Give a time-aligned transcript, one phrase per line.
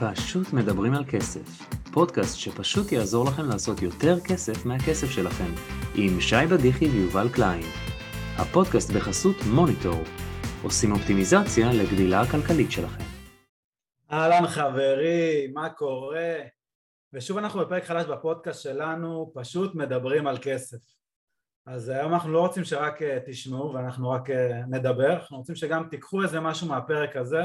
[0.00, 5.52] פשוט מדברים על כסף, פודקאסט שפשוט יעזור לכם לעשות יותר כסף מהכסף שלכם,
[5.94, 7.62] עם שי בדיחי ויובל קליין.
[8.38, 10.02] הפודקאסט בחסות מוניטור,
[10.62, 13.04] עושים אופטימיזציה לגדילה הכלכלית שלכם.
[14.12, 16.34] אהלן חברים, מה קורה?
[17.12, 20.78] ושוב אנחנו בפרק חדש בפודקאסט שלנו, פשוט מדברים על כסף.
[21.66, 25.88] אז היום אנחנו לא רוצים שרק אה, תשמעו ואנחנו רק אה, נדבר, אנחנו רוצים שגם
[25.90, 27.42] תיקחו איזה משהו מהפרק הזה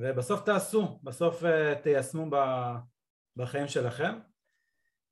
[0.00, 2.26] ובסוף תעשו, בסוף אה, תיישמו
[3.36, 4.18] בחיים שלכם.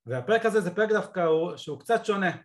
[0.07, 2.37] והפרק הזה זה פרק דווקא הוא, שהוא קצת שונה.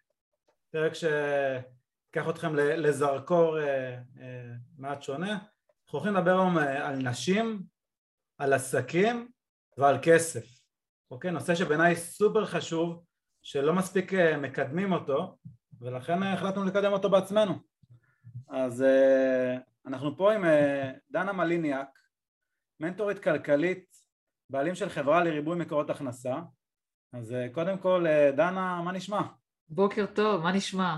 [0.72, 5.32] פרק שיקח אתכם לזרקור אה, אה, מעט שונה.
[5.32, 7.64] אנחנו הולכים לדבר היום על נשים,
[8.38, 9.28] על עסקים
[9.78, 10.46] ועל כסף.
[11.12, 11.32] אוקיי?
[11.32, 13.04] נושא שבעיניי סופר חשוב
[13.42, 15.38] שלא מספיק מקדמים אותו
[15.82, 17.54] ולכן החלטנו לקדם אותו בעצמנו.
[18.50, 18.86] אז
[19.86, 20.44] אנחנו פה עם
[21.12, 22.01] דנה מליניאק
[22.82, 23.86] מנטורית כלכלית,
[24.50, 26.36] בעלים של חברה לריבוי מקורות הכנסה.
[27.14, 29.22] אז אה, קודם כל, אה, דנה, מה נשמע?
[29.70, 30.98] בוקר טוב, מה נשמע?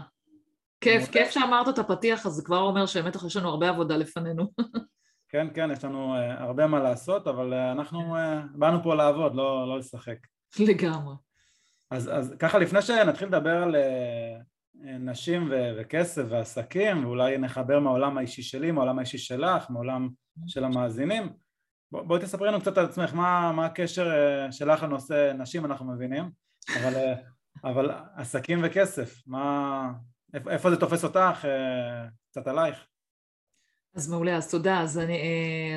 [0.82, 4.52] כיף, כיף שאמרת את הפתיח, אז זה כבר אומר שבאמת יש לנו הרבה עבודה לפנינו.
[5.30, 8.20] כן, כן, יש לנו uh, הרבה מה לעשות, אבל אנחנו uh,
[8.56, 10.18] באנו פה לעבוד, לא, לא לשחק.
[10.60, 11.16] לגמרי.
[11.92, 13.76] אז, אז ככה, לפני שנתחיל לדבר על
[14.76, 20.10] נשים ו- וכסף ועסקים, ואולי נחבר מהעולם האישי שלי, מהעולם האישי שלך, מהעולם
[20.48, 21.43] של המאזינים,
[21.94, 26.30] בואי תספרי לנו קצת על עצמך, מה, מה הקשר אה, שלך לנושא נשים אנחנו מבינים,
[26.76, 27.14] אבל, אה,
[27.72, 29.92] אבל עסקים וכסף, מה,
[30.34, 32.78] איפה, איפה זה תופס אותך, אה, קצת עלייך.
[33.96, 34.82] אז מעולה, אז תודה.
[34.82, 35.20] אז, אני,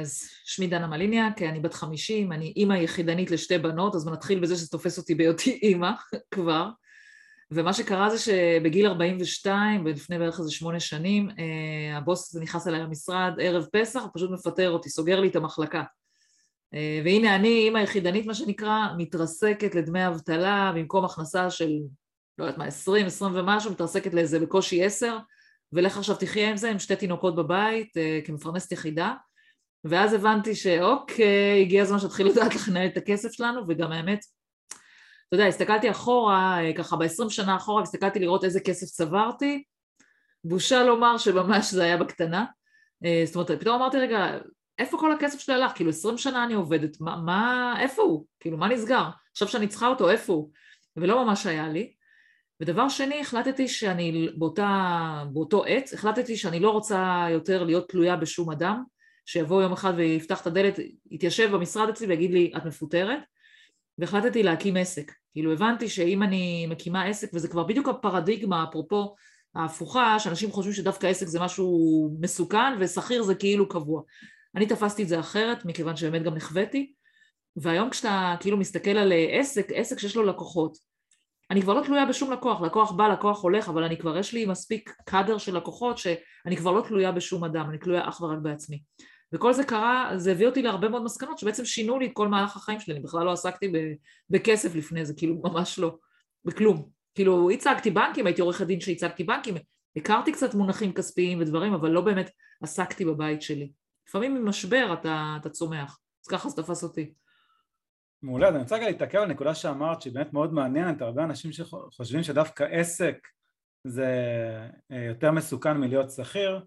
[0.01, 4.57] אז שמי דנה מליניאק, אני בת חמישים, אני אימא יחידנית לשתי בנות, אז נתחיל בזה
[4.57, 5.91] שזה תופס אותי בהיותי אימא
[6.31, 6.69] כבר.
[7.51, 11.29] ומה שקרה זה שבגיל 42, ולפני בערך איזה שמונה שנים,
[11.95, 15.83] הבוס נכנס אליי למשרד ערב פסח, פשוט מפטר אותי, סוגר לי את המחלקה.
[16.77, 21.71] אה, והנה אני, אימא יחידנית מה שנקרא, מתרסקת לדמי אבטלה במקום הכנסה של,
[22.39, 25.19] לא יודעת מה, 20, 20 ומשהו, מתרסקת לאיזה בקושי 10,
[25.73, 29.15] ולך עכשיו תחיה עם זה, עם שתי תינוקות בבית, אה, כמפרנסת יחידה.
[29.85, 34.19] ואז הבנתי שאוקיי, הגיע הזמן שתתחיל לדעת איך לנהל את הכסף שלנו, וגם האמת,
[35.29, 39.63] אתה יודע, הסתכלתי אחורה, אה, ככה ב-20 שנה אחורה, הסתכלתי לראות איזה כסף צברתי,
[40.45, 42.45] בושה לומר שממש זה היה בקטנה.
[43.25, 44.39] זאת אומרת, פתאום אמרתי, רגע,
[44.79, 45.73] איפה כל הכסף שלי הלך?
[45.75, 48.27] כאילו עשרים שנה אני עובדת, מה, מה, איפה הוא?
[48.41, 49.09] כאילו מה נסגר?
[49.33, 50.51] עכשיו שאני צריכה אותו, איפה הוא?
[50.97, 51.93] ולא ממש היה לי.
[52.61, 58.51] ודבר שני, החלטתי שאני באותה, באותו עת, החלטתי שאני לא רוצה יותר להיות תלויה בשום
[58.51, 58.83] אדם,
[59.27, 60.79] שיבוא יום אחד ויפתח את הדלת,
[61.11, 63.19] יתיישב במשרד אצלי ויגיד לי, את מפוטרת,
[63.99, 65.13] והחלטתי להקים עסק.
[65.33, 69.15] כאילו הבנתי שאם אני מקימה עסק, וזה כבר בדיוק הפרדיגמה, אפרופו
[69.55, 74.03] ההפוכה, שאנשים חושבים שדווקא עסק זה משהו מסוכן ושכיר זה כאילו קבוע.
[74.57, 76.93] אני תפסתי את זה אחרת, מכיוון שבאמת גם נחוויתי,
[77.57, 80.79] והיום כשאתה כאילו מסתכל על אה, עסק, עסק שיש לו לקוחות,
[81.51, 84.47] אני כבר לא תלויה בשום לקוח, לקוח בא, לקוח הולך, אבל אני כבר, יש לי
[84.47, 88.83] מספיק קאדר של לקוחות שאני כבר לא תלויה בשום אדם, אני תלויה אך ורק בעצמי.
[89.33, 92.57] וכל זה קרה, זה הביא אותי להרבה מאוד מסקנות שבעצם שינו לי את כל מהלך
[92.57, 93.73] החיים שלי, אני בכלל לא עסקתי
[94.31, 95.97] בכסף לפני זה, כאילו ממש לא,
[96.45, 96.89] בכלום.
[97.15, 99.55] כאילו הצגתי בנקים, הייתי עורכת דין שהצגתי בנקים,
[99.97, 102.31] הכרתי קצת מונחים כספיים ודברים, אבל לא באמת
[102.63, 103.71] עסקתי בבית שלי.
[104.09, 107.15] לפעמים ממשבר אתה, אתה צומח, אז ככה זה תפס אותי.
[108.23, 111.53] מעולה, אז אני רוצה רגע להתעכב על נקודה שאמרת שהיא באמת מאוד מעניינת, הרבה אנשים
[111.53, 113.29] שחושבים שדווקא עסק
[113.85, 114.09] זה
[114.93, 116.65] אה, יותר מסוכן מלהיות שכיר,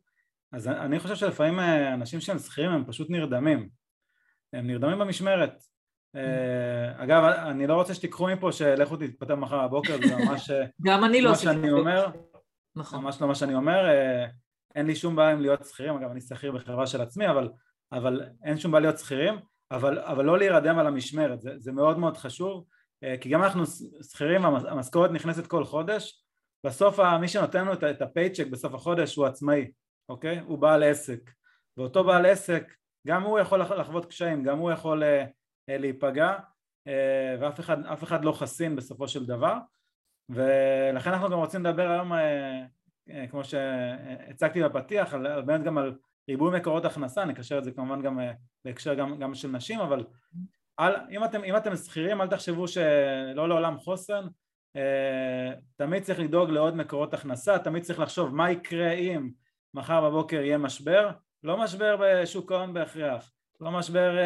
[0.52, 3.70] אז אני חושב שלפעמים אה, אנשים שהם שכירים הם פשוט נרדמים,
[4.54, 5.64] הם נרדמים במשמרת.
[6.16, 10.52] אה, אגב, אני לא רוצה שתיקחו מפה שלכו תתפטר מחר בבוקר, זה ממש...
[10.88, 11.30] גם אני לא...
[11.30, 12.08] מה שאני אומר,
[12.76, 13.04] נכון.
[13.04, 13.86] ממש לא מה שאני אומר,
[14.76, 17.50] אין לי שום בעיה עם להיות שכירים, אגב אני שכיר בחברה של עצמי, אבל,
[17.92, 19.36] אבל אין שום בעיה להיות שכירים,
[19.72, 22.66] אבל, אבל לא להירדם על המשמרת, זה, זה מאוד מאוד חשוב,
[23.04, 23.64] אה, כי גם אנחנו
[24.12, 26.24] שכירים, המשכורת נכנסת כל חודש,
[26.64, 29.72] בסוף מי שנותן לנו את הפייצ'ק בסוף החודש הוא עצמאי,
[30.10, 30.40] אוקיי?
[30.40, 31.20] הוא בעל עסק,
[31.78, 32.74] ואותו בעל עסק,
[33.08, 35.26] גם הוא יכול לחוות קשיים, גם הוא יכול אה,
[35.70, 36.38] אה, להיפגע,
[37.40, 39.58] ואף אחד, אחד לא חסין בסופו של דבר,
[40.30, 42.12] ולכן אנחנו גם רוצים לדבר היום
[43.30, 45.96] כמו שהצגתי בפתיח, על, באמת גם על
[46.30, 48.32] ריבוי מקורות הכנסה, אני אקשר את זה כמובן גם אה,
[48.66, 50.06] בהקשר גם, גם של נשים, אבל
[50.78, 54.24] על, אם אתם, אם אתם שכירים אל תחשבו שלא לעולם חוסן,
[54.76, 59.30] אה, תמיד צריך לדאוג לעוד מקורות הכנסה, תמיד צריך לחשוב מה יקרה אם
[59.74, 61.12] מחר בבוקר יהיה משבר,
[61.44, 63.32] לא משבר בשוק ההון בהכרח,
[63.62, 64.18] לא משבר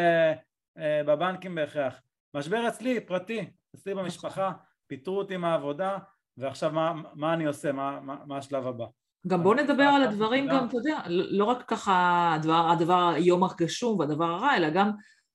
[1.06, 2.02] בבנקים בהכרח,
[2.34, 4.52] משבר אצלי, פרטי, אצלי במשפחה,
[4.86, 5.98] פיטרו אותי מהעבודה,
[6.38, 8.84] ועכשיו מה, מה אני עושה, מה, מה, מה השלב הבא.
[9.26, 13.98] גם בוא נדבר על הדברים גם, אתה יודע, לא רק ככה הדבר, הדבר היום הגשום
[13.98, 14.90] והדבר הרע, אלא גם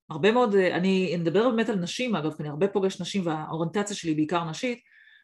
[0.10, 4.14] הרבה מאוד, אני מדבר באמת על נשים אגב, כי אני הרבה פוגש נשים והאוריינטציה שלי
[4.14, 4.80] בעיקר נשית,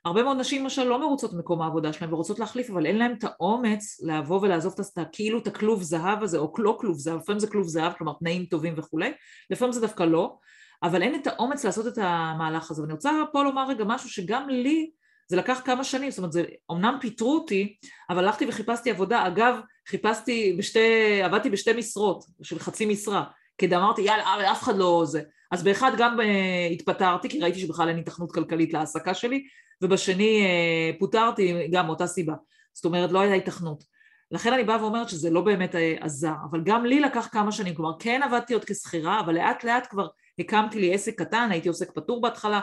[0.05, 3.23] הרבה מאוד נשים למשל לא מרוצות במקום העבודה שלהן ורוצות להחליף, אבל אין להן את
[3.23, 7.47] האומץ לבוא ולעזוב את כאילו את הכלוב זהב הזה, או לא כלוב זהב, לפעמים זה
[7.47, 9.11] כלוב זהב, כלומר תנאים טובים וכולי,
[9.49, 10.37] לפעמים זה דווקא לא,
[10.83, 12.81] אבל אין את האומץ לעשות את המהלך הזה.
[12.81, 14.91] ואני רוצה פה לומר רגע משהו שגם לי
[15.27, 17.75] זה לקח כמה שנים, זאת אומרת, זה, אמנם פיטרו אותי,
[18.09, 19.27] אבל הלכתי וחיפשתי עבודה.
[19.27, 19.55] אגב,
[19.87, 23.23] חיפשתי בשתי, עבדתי בשתי משרות של חצי משרה,
[23.57, 25.21] כי אמרתי, יאללה, אף אחד לא זה.
[25.51, 29.47] אז באחד גם uh, התפטרתי, כי ראיתי שבכלל אין התכנות כלכלית להעסקה שלי,
[29.81, 32.33] ובשני uh, פוטרתי גם מאותה סיבה.
[32.73, 33.83] זאת אומרת, לא הייתה התכנות.
[34.31, 37.75] לכן אני באה ואומרת שזה לא באמת uh, עזר, אבל גם לי לקח כמה שנים,
[37.75, 40.07] כלומר כן עבדתי עוד כשכירה, אבל לאט לאט כבר
[40.39, 42.59] הקמתי לי עסק קטן, הייתי עוסק פטור בהתחלה,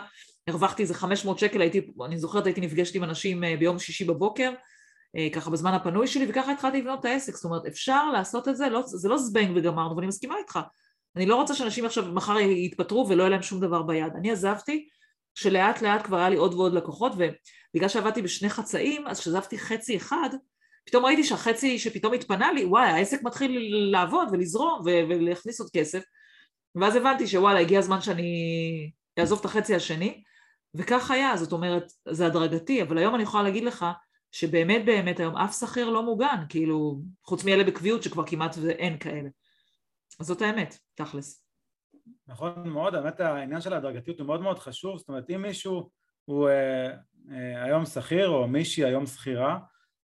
[0.48, 4.52] הרווחתי איזה 500 שקל, הייתי, אני זוכרת הייתי נפגשת עם אנשים אה, ביום שישי בבוקר,
[5.16, 8.56] אה, ככה בזמן הפנוי שלי, וככה התחלתי לבנות את העסק, זאת אומרת אפשר לעשות את
[8.56, 10.58] זה, לא, זה לא זבנג וגמרנו, ואני מסכימה איתך,
[11.16, 14.88] אני לא רוצה שאנשים עכשיו מחר יתפטרו ולא יהיה להם שום דבר ביד, אני עזבתי,
[15.34, 19.96] שלאט לאט כבר היה לי עוד ועוד לקוחות, ובגלל שעבדתי בשני חצאים, אז כשעזבתי חצי
[19.96, 20.28] אחד,
[20.86, 26.02] פתאום ראיתי שהחצי שפתאום התפנה לי, וואי, העסק מתחיל לעבוד ולזרום ולהכניס עוד כסף,
[26.74, 28.32] ואז הבנתי שוואלה, הגיע הזמן שאני
[29.18, 30.22] אעזוב את החצי השני,
[30.74, 33.86] וכך היה, זאת אומרת, זה הדרגתי, אבל היום אני יכולה להגיד לך
[34.32, 39.28] שבאמת באמת היום אף שכיר לא מוגן, כאילו, חוץ מאלה בקביעות שכבר כמעט ואין כאלה.
[40.20, 41.46] אז זאת האמת, תכלס.
[42.26, 45.90] נכון מאוד, האמת העניין של ההדרגתיות הוא מאוד מאוד חשוב, זאת אומרת אם מישהו
[46.24, 46.88] הוא אה,
[47.30, 49.58] אה, היום שכיר או מישהי היום שכירה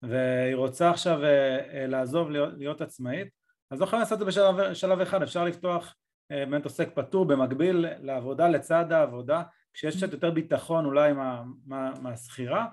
[0.02, 3.28] והיא רוצה עכשיו אה, אה, לעזוב להיות, להיות עצמאית,
[3.70, 4.40] אז לא יכולים לעשות את זה
[4.70, 5.94] בשלב אחד, אפשר לפתוח
[6.30, 9.42] אה, באמת עוסק פטור במקביל לעבודה לצד העבודה
[9.74, 12.66] כשיש קצת יותר ביטחון אולי מה, מה, מהשכירה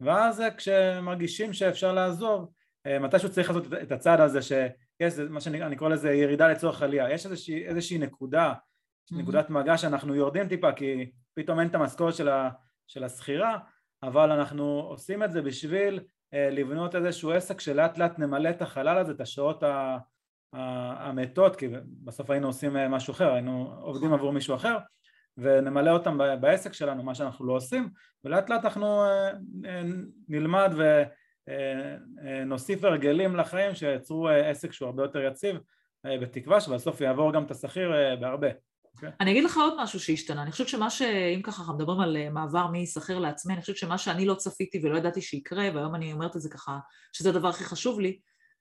[0.00, 2.52] ואז כשמרגישים שאפשר לעזוב
[2.86, 7.10] אה, מתישהו צריך לעשות את הצעד הזה שיש מה שאני קורא לזה ירידה לצורך עלייה
[7.10, 9.16] יש איזושהי, איזושהי נקודה mm-hmm.
[9.16, 12.28] נקודת מגע שאנחנו יורדים טיפה כי פתאום אין את המשכורת של,
[12.86, 13.58] של השכירה
[14.02, 16.00] אבל אנחנו עושים את זה בשביל
[16.34, 19.62] אה, לבנות איזשהו עסק שלאט לאט נמלא את החלל הזה, את השעות
[20.52, 21.68] המתות, כי
[22.04, 24.18] בסוף היינו עושים אה, משהו אחר, היינו עובדים נכון.
[24.18, 24.78] עבור מישהו אחר
[25.38, 27.88] ונמלא אותם בעסק שלנו, מה שאנחנו לא עושים,
[28.24, 29.30] ולאט לאט אנחנו אה,
[29.66, 29.82] אה,
[30.28, 30.74] נלמד
[32.24, 35.56] ונוסיף הרגלים לחיים שייצרו עסק שהוא הרבה יותר יציב,
[36.06, 38.50] בתקווה שבסוף יעבור גם את השכיר בהרבה.
[38.50, 38.54] Okay.
[38.94, 39.10] אוקיי?
[39.20, 41.02] אני אגיד לך עוד משהו שהשתנה, אני חושבת שמה ש...
[41.02, 44.98] אם ככה אנחנו מדברים על מעבר משכיר לעצמי, אני חושבת שמה שאני לא צפיתי ולא
[44.98, 46.78] ידעתי שיקרה, והיום אני אומרת את זה ככה,
[47.12, 48.18] שזה הדבר הכי חשוב לי,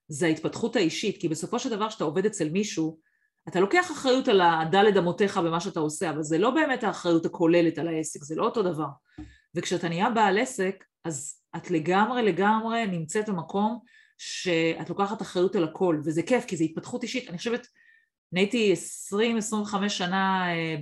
[0.07, 2.99] זה ההתפתחות האישית, כי בסופו של דבר כשאתה עובד אצל מישהו,
[3.47, 7.77] אתה לוקח אחריות על הדלת אמותיך במה שאתה עושה, אבל זה לא באמת האחריות הכוללת
[7.77, 8.87] על העסק, זה לא אותו דבר.
[9.55, 13.79] וכשאתה נהיה בעל עסק, אז את לגמרי לגמרי נמצאת במקום
[14.17, 17.29] שאת לוקחת אחריות על הכל, וזה כיף, כי זה התפתחות אישית.
[17.29, 17.67] אני חושבת,
[18.33, 18.73] אני הייתי
[19.13, 20.75] 20-25 שנה אה,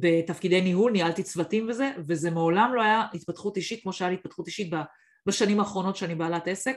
[0.00, 4.46] בתפקידי ניהול, ניהלתי צוותים וזה, וזה מעולם לא היה התפתחות אישית כמו שהיה לי התפתחות
[4.46, 4.72] אישית
[5.26, 6.76] בשנים האחרונות שאני בעלת עסק.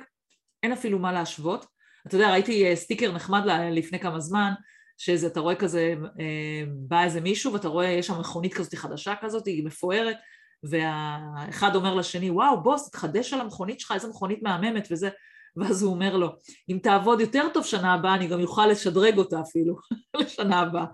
[0.63, 1.65] אין אפילו מה להשוות.
[2.07, 4.51] אתה יודע, ראיתי אה, סטיקר נחמד לפני כמה זמן,
[4.97, 9.13] שזה, אתה רואה כזה, אה, בא איזה מישהו ואתה רואה, יש שם מכונית כזאת חדשה
[9.21, 10.17] כזאת, היא מפוארת,
[10.63, 15.09] והאחד אומר לשני, וואו, בוס, תחדש על המכונית שלך, איזה מכונית מהממת וזה,
[15.55, 16.29] ואז הוא אומר לו,
[16.69, 19.75] אם תעבוד יותר טוב שנה הבאה, אני גם אוכל לשדרג אותה אפילו
[20.19, 20.85] לשנה הבאה.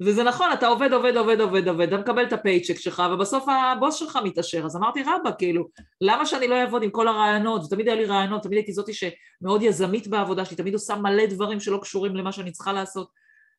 [0.00, 3.94] וזה נכון, אתה עובד, עובד, עובד, עובד, עובד, אתה מקבל את הפייצ'ק שלך, ובסוף הבוס
[3.94, 5.68] שלך מתעשר, אז אמרתי, רבא, כאילו,
[6.00, 7.64] למה שאני לא אעבוד עם כל הרעיונות?
[7.64, 11.60] ותמיד היה לי רעיונות, תמיד הייתי זאתי שמאוד יזמית בעבודה שלי, תמיד עושה מלא דברים
[11.60, 13.08] שלא קשורים למה שאני צריכה לעשות,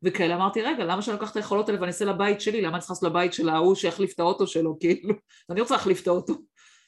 [0.03, 0.36] וכאלה.
[0.36, 2.62] אמרתי, רגע, למה שאני לוקח את היכולות האלה ואני אעשה לבית שלי?
[2.62, 5.13] למה אני צריכה לעשות לבית של ההוא שיחליף את האוטו שלו, כאילו?
[5.50, 6.33] אני רוצה להחליף את האוטו.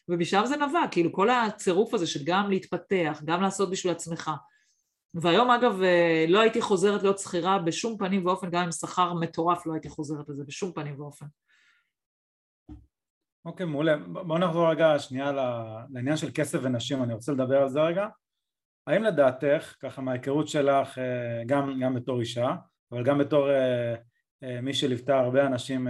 [0.09, 4.31] ומשם זה נבע, כאילו, כל הצירוף הזה של גם להתפתח, גם לעשות בשביל עצמך,
[5.13, 9.65] והיום אגב אה, לא הייתי חוזרת להיות שכירה בשום פנים ואופן, גם עם שכר מטורף
[9.65, 11.25] לא הייתי חוזרת לזה בשום פנים ואופן.
[13.45, 13.97] אוקיי, okay, מעולה.
[13.97, 15.31] בואו נחזור רגע שנייה
[15.89, 18.07] לעניין של כסף ונשים, אני רוצה לדבר על זה רגע.
[18.87, 22.55] האם לדעתך, ככה מההיכרות שלך, אה, גם, גם בתור אישה,
[22.91, 23.95] אבל גם בתור אה,
[24.61, 25.87] מי שליוותה הרבה אנשים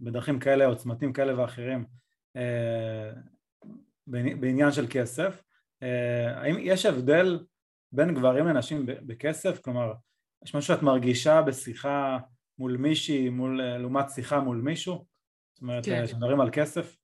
[0.00, 1.84] בדרכים כאלה או צמתים כאלה ואחרים
[4.06, 5.42] בעניין של כסף,
[6.36, 7.38] האם יש הבדל
[7.94, 9.60] בין גברים לנשים בכסף?
[9.60, 9.92] כלומר,
[10.44, 12.18] יש משהו שאת מרגישה בשיחה
[12.58, 15.04] מול מישהי, מול, לעומת שיחה מול מישהו?
[15.54, 16.06] זאת אומרת, כן.
[16.06, 16.96] כשמדברים על כסף?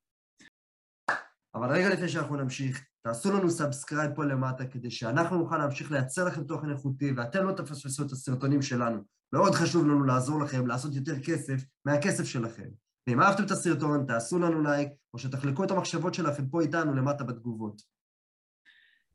[1.55, 6.25] אבל רגע לפני שאנחנו נמשיך, תעשו לנו subscribe פה למטה כדי שאנחנו נוכל להמשיך לייצר
[6.25, 9.03] לכם תוכן איכותי ואתם לא תפספסו את הסרטונים שלנו.
[9.33, 12.69] מאוד חשוב לנו לעזור לכם לעשות יותר כסף מהכסף שלכם.
[13.07, 17.25] ואם אהבתם את הסרטון, תעשו לנו לייק, או שתחלקו את המחשבות שלכם פה איתנו למטה
[17.25, 17.83] בתגובות.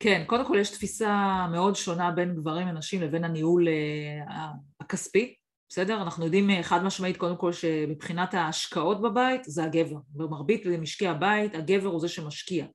[0.05, 5.35] כן, קודם כל יש תפיסה מאוד שונה בין גברים לנשים לבין הניהול אה, הכספי.
[5.69, 6.01] בסדר?
[6.01, 9.97] אנחנו יודעים אה, חד משמעית קודם כל שמבחינת ההשקעות בבית זה הגבר.
[10.09, 12.65] במרבית משקי הבית הגבר הוא זה שמשקיע,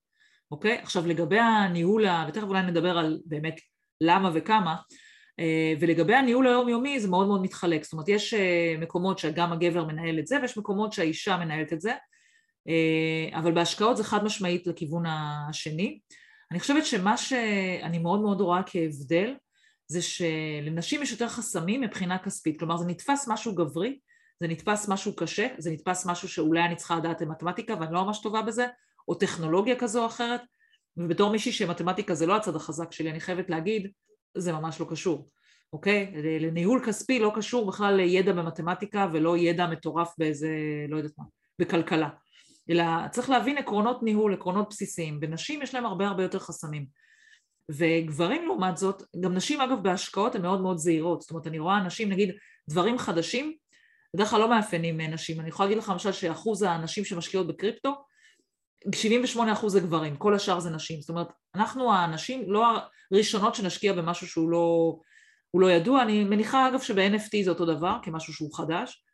[0.50, 0.78] אוקיי?
[0.78, 3.60] עכשיו לגבי הניהול, ותכף אולי נדבר על באמת
[4.00, 4.76] למה וכמה,
[5.40, 8.34] אה, ולגבי הניהול היומיומי זה מאוד מאוד מתחלק, זאת אומרת יש
[8.78, 11.92] מקומות שגם הגבר מנהל את זה ויש מקומות שהאישה מנהלת את זה,
[13.34, 16.00] אבל בהשקעות זה חד משמעית לכיוון השני.
[16.50, 19.34] אני חושבת שמה שאני מאוד מאוד רואה כהבדל
[19.86, 23.98] זה שלנשים יש יותר חסמים מבחינה כספית, כלומר זה נתפס משהו גברי,
[24.40, 28.20] זה נתפס משהו קשה, זה נתפס משהו שאולי אני צריכה לדעת במתמטיקה ואני לא ממש
[28.22, 28.66] טובה בזה,
[29.08, 30.40] או טכנולוגיה כזו או אחרת,
[30.96, 33.90] ובתור מישהי שמתמטיקה זה לא הצד החזק שלי, אני חייבת להגיד,
[34.36, 35.30] זה ממש לא קשור,
[35.72, 36.12] אוקיי?
[36.40, 40.48] לניהול כספי לא קשור בכלל לידע במתמטיקה ולא ידע מטורף באיזה,
[40.88, 41.24] לא יודעת מה,
[41.58, 42.08] בכלכלה.
[42.70, 45.18] אלא צריך להבין עקרונות ניהול, עקרונות בסיסיים.
[45.22, 46.86] ונשים יש להם הרבה הרבה יותר חסמים.
[47.70, 51.82] וגברים לעומת זאת, גם נשים אגב בהשקעות הן מאוד מאוד זהירות, זאת אומרת אני רואה
[51.82, 52.30] נשים נגיד
[52.70, 53.56] דברים חדשים,
[54.14, 58.04] בדרך כלל לא מאפיינים נשים, אני יכולה להגיד לך למשל שאחוז הנשים שמשקיעות בקריפטו,
[58.94, 62.66] 78 אחוז זה גברים, כל השאר זה נשים, זאת אומרת אנחנו הנשים לא
[63.12, 64.96] הראשונות שנשקיע במשהו שהוא לא,
[65.54, 69.04] לא ידוע, אני מניחה אגב שב-NFT זה אותו דבר כמשהו שהוא חדש,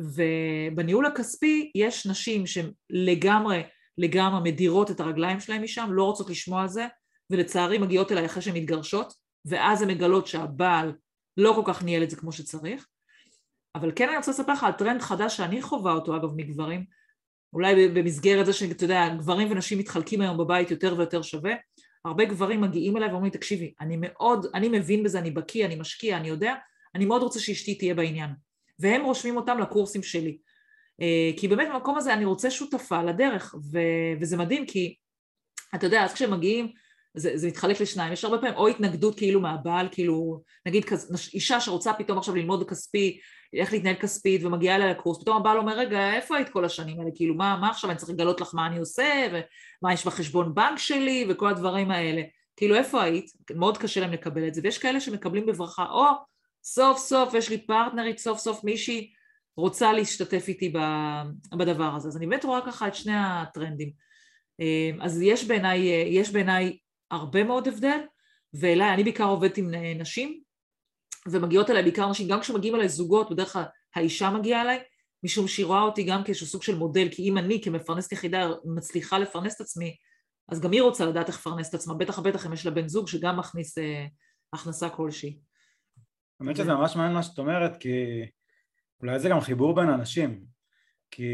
[0.00, 3.62] ובניהול הכספי יש נשים שהן לגמרי
[3.98, 6.86] לגמרי מדירות את הרגליים שלהן משם, לא רוצות לשמוע על זה,
[7.30, 10.92] ולצערי מגיעות אליי אחרי שהן מתגרשות, ואז הן מגלות שהבעל
[11.36, 12.86] לא כל כך ניהל את זה כמו שצריך.
[13.74, 16.84] אבל כן אני רוצה לספר לך על טרנד חדש שאני חווה אותו אגב מגברים,
[17.52, 21.54] אולי במסגרת זה שאתה יודע, גברים ונשים מתחלקים היום בבית יותר ויותר שווה,
[22.04, 25.76] הרבה גברים מגיעים אליי ואומרים לי, תקשיבי, אני מאוד, אני מבין בזה, אני בקיא, אני
[25.76, 26.54] משקיע, אני יודע,
[26.94, 28.30] אני מאוד רוצה שאשתי תהיה בעניין.
[28.78, 30.38] והם רושמים אותם לקורסים שלי.
[31.00, 34.94] אה, כי באמת במקום הזה אני רוצה שותפה לדרך, ו- וזה מדהים כי
[35.74, 36.72] אתה יודע, אז כשהם מגיעים
[37.16, 41.60] זה, זה מתחלק לשניים, יש הרבה פעמים או התנגדות כאילו מהבעל, כאילו נגיד כז, אישה
[41.60, 43.20] שרוצה פתאום עכשיו ללמוד כספי,
[43.54, 47.10] איך להתנהל כספית ומגיעה אליה לקורס, פתאום הבעל אומר רגע איפה היית כל השנים האלה,
[47.14, 47.90] כאילו מה, מה עכשיו?
[47.90, 52.22] אני צריך לגלות לך מה אני עושה ומה יש בחשבון בנק שלי וכל הדברים האלה,
[52.56, 56.04] כאילו איפה היית, מאוד קשה להם לקבל את זה ויש כאלה שמקבלים בברכה או
[56.68, 59.12] סוף סוף יש לי פרטנרית, סוף סוף מישהי
[59.56, 60.72] רוצה להשתתף איתי
[61.58, 63.90] בדבר הזה, אז אני באמת רואה ככה את שני הטרנדים.
[65.00, 66.78] אז יש בעיניי, יש בעיניי
[67.10, 67.98] הרבה מאוד הבדל,
[68.54, 70.40] ואליי, אני בעיקר עובדת עם נשים,
[71.30, 74.78] ומגיעות אליי בעיקר נשים, גם כשמגיעים אליי זוגות, בדרך כלל האישה מגיעה אליי,
[75.22, 79.18] משום שהיא רואה אותי גם כאיזשהו סוג של מודל, כי אם אני כמפרנסת יחידה מצליחה
[79.18, 79.96] לפרנס את עצמי,
[80.48, 82.88] אז גם היא רוצה לדעת איך לפרנס את עצמה, בטח בטח אם יש לה בן
[82.88, 84.06] זוג שגם מכניס אה,
[84.52, 85.38] הכנסה כלשהי.
[86.40, 88.26] האמת שזה ממש מעניין מה שאת אומרת, כי
[89.02, 90.44] אולי זה גם חיבור בין אנשים,
[91.10, 91.32] כי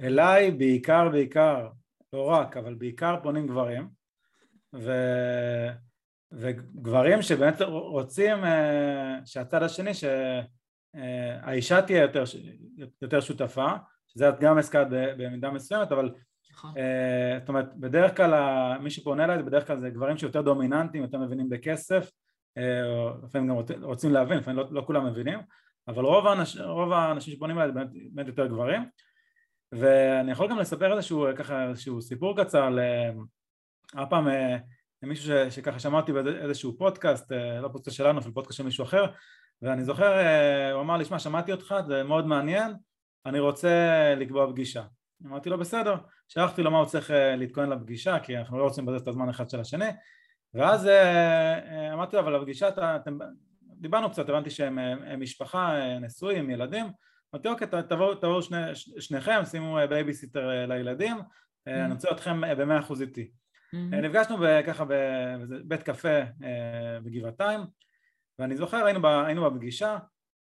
[0.00, 1.68] אליי בעיקר בעיקר,
[2.12, 3.88] לא רק, אבל בעיקר פונים גברים,
[4.74, 4.92] ו...
[6.32, 12.24] וגברים שבאמת רוצים אה, שהצד השני, שהאישה תהיה יותר,
[13.02, 13.68] יותר שותפה,
[14.06, 16.14] שזה את גם הזכרת במידה מסוימת, אבל
[16.52, 16.70] נכון.
[16.76, 18.32] אה, זאת אומרת בדרך כלל
[18.78, 22.19] מי שפונה אליי בדרך כלל זה גברים שיותר דומיננטיים, יותר מבינים בכסף, אה,
[23.22, 25.38] לפעמים גם רוצים להבין, לפעמים לא, לא כולם מבינים,
[25.88, 28.82] אבל רוב, האנש, רוב האנשים שפונים אליי באמת, באמת יותר גברים.
[29.72, 32.68] ואני יכול גם לספר איזשהו ככה איזשהו סיפור קצר
[33.94, 34.56] היה פעם אה,
[35.02, 39.06] מישהו ש, שככה שמעתי באיזשהו פודקאסט, אה, לא פודקאסט שלנו, אפילו פודקאסט של מישהו אחר,
[39.62, 42.72] ואני זוכר, אה, הוא אמר לי, שמע, שמעתי אותך, זה מאוד מעניין,
[43.26, 43.68] אני רוצה
[44.16, 44.82] לקבוע פגישה.
[45.26, 45.94] אמרתי לו, בסדר,
[46.28, 49.50] שלחתי לו מה הוא צריך להתכונן לפגישה, כי אנחנו לא רוצים לבזבז את הזמן אחד
[49.50, 49.88] של השני,
[50.54, 50.88] ואז
[51.92, 53.18] אמרתי לו, אבל הפגישה, אתם,
[53.62, 54.78] דיברנו קצת, הבנתי שהם
[55.18, 56.86] משפחה, נשואים, ילדים,
[57.34, 61.16] אמרתי, אוקיי, תבואו, תבואו שני, שניכם, שימו בייביסיטר לילדים,
[61.66, 63.30] אני רוצה אתכם במאה אחוז איתי.
[63.74, 63.96] Mm-hmm.
[63.96, 67.60] נפגשנו ככה בבית קפה אה, בגבעתיים
[68.38, 69.98] ואני זוכר היינו, היינו בפגישה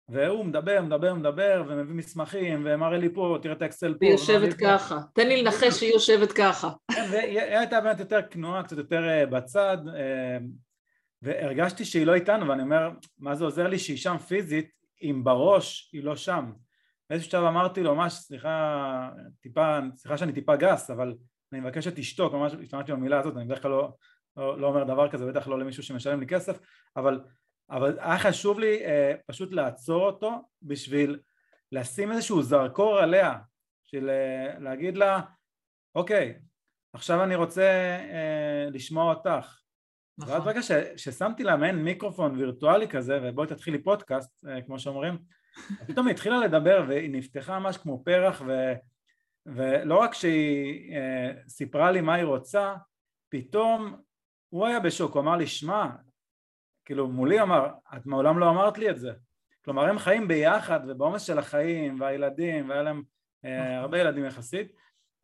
[0.08, 4.06] והוא מדבר, מדבר, מדבר ומביא מסמכים ומראה לי פה, תראה את האקסל פה.
[4.06, 5.06] היא יושבת ככה, פה.
[5.14, 6.70] תן לי לנחש שהיא יושבת ככה.
[6.92, 9.78] כן, והיא הייתה באמת יותר כנועה, קצת יותר אה, בצד
[11.22, 14.70] והרגשתי שהיא לא איתנו ואני אומר, מה זה עוזר לי שהיא שם פיזית
[15.02, 16.52] אם בראש היא לא שם.
[17.10, 19.08] באיזשהו שלב אמרתי לו, ממש, סליחה,
[19.40, 21.14] טיפה, סליחה שאני טיפה גס, אבל
[21.52, 23.92] אני מבקש שתשתוק, ממש השתמשתי במילה הזאת, אני בדרך כלל לא,
[24.36, 26.58] לא, לא אומר דבר כזה, בטח לא למישהו שמשלם לי כסף,
[26.96, 27.20] אבל,
[27.70, 31.20] אבל היה חשוב לי אה, פשוט לעצור אותו בשביל
[31.72, 33.38] לשים איזשהו זרקור עליה,
[33.84, 35.20] של אה, להגיד לה,
[35.94, 36.38] אוקיי,
[36.92, 37.62] עכשיו אני רוצה
[38.10, 39.60] אה, לשמוע אותך.
[40.18, 40.32] נכון.
[40.32, 40.60] ואז ברגע
[40.96, 45.18] ששמתי לה מעין מיקרופון וירטואלי כזה, ובואי תתחילי פודקאסט, אה, כמו שאומרים,
[45.88, 48.72] פתאום היא התחילה לדבר והיא נפתחה ממש כמו פרח ו...
[49.46, 52.74] ולא רק שהיא אה, סיפרה לי מה היא רוצה,
[53.28, 53.96] פתאום
[54.48, 55.86] הוא היה בשוק, הוא אמר לי, שמע,
[56.84, 59.12] כאילו מולי אמר, את מעולם לא אמרת לי את זה.
[59.64, 63.02] כלומר הם חיים ביחד ובעומס של החיים והילדים והיה להם
[63.44, 63.72] אה, נכון.
[63.72, 64.72] הרבה ילדים יחסית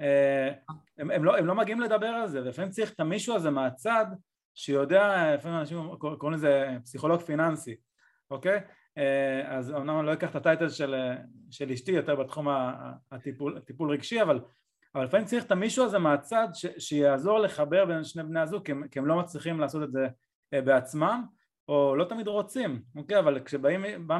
[0.00, 0.52] אה,
[0.98, 4.06] הם, הם, לא, הם לא מגיעים לדבר על זה ולפעמים צריך את המישהו הזה מהצד
[4.54, 7.76] שיודע, לפעמים אנשים קוראים לזה פסיכולוג פיננסי,
[8.30, 8.60] אוקיי?
[8.98, 10.94] אה, אז אמנם אני לא אקח את הטייטל של,
[11.50, 12.48] של אשתי יותר בתחום
[13.12, 14.40] הטיפול, הטיפול רגשי אבל,
[14.94, 18.72] אבל לפעמים צריך את המישהו הזה מהצד ש, שיעזור לחבר בין שני בני הזוג כי
[18.72, 20.08] הם, כי הם לא מצליחים לעשות את זה
[20.52, 21.24] בעצמם
[21.70, 23.18] או לא תמיד רוצים, אוקיי?
[23.18, 23.68] אבל כשבא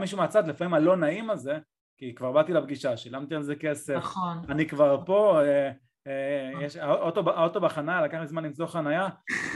[0.00, 1.58] מישהו מהצד לפעמים הלא נעים הזה
[1.98, 4.38] כי כבר באתי לפגישה, שילמתי על זה כסף, נכון.
[4.48, 5.70] אני כבר פה, אה,
[6.06, 9.08] אה, יש, האוטו, האוטו בחניה, לקח לי זמן למצוא חניה,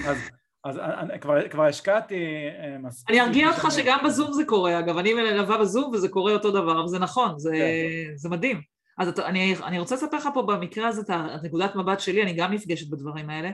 [0.07, 0.17] אז,
[0.65, 2.25] אז אני, כבר, כבר השקעתי
[2.59, 3.11] אה, מספיק.
[3.11, 6.81] אני ארגיע אותך שגם בזום זה קורה, אגב, אני מלווה בזום וזה קורה אותו דבר,
[6.81, 8.17] אבל זה נכון, זה, כן.
[8.17, 8.61] זה מדהים.
[8.99, 12.33] אז אתה, אני, אני רוצה לספר לך פה במקרה הזה את נקודת מבט שלי, אני
[12.33, 13.51] גם נפגשת בדברים האלה,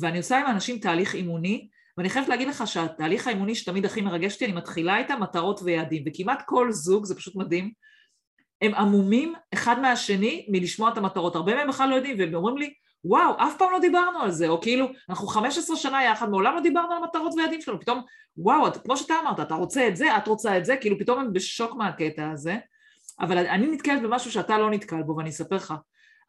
[0.00, 4.34] ואני עושה עם אנשים תהליך אימוני, ואני חייבת להגיד לך שהתהליך האימוני שתמיד הכי מרגש
[4.34, 7.72] אותי, אני מתחילה איתה מטרות ויעדים, וכמעט כל זוג, זה פשוט מדהים,
[8.62, 11.36] הם עמומים אחד מהשני מלשמוע את המטרות.
[11.36, 12.74] הרבה מהם בכלל לא יודעים, והם אומרים לי,
[13.04, 16.60] וואו, אף פעם לא דיברנו על זה, או כאילו, אנחנו 15 שנה יחד, מעולם לא
[16.60, 18.02] דיברנו על המטרות והיעדים שלנו, פתאום,
[18.36, 21.20] וואו, את, כמו שאתה אמרת, אתה רוצה את זה, את רוצה את זה, כאילו פתאום
[21.20, 22.56] הם בשוק מהקטע הזה,
[23.20, 25.74] אבל אני נתקלת במשהו שאתה לא נתקל בו, ואני אספר לך.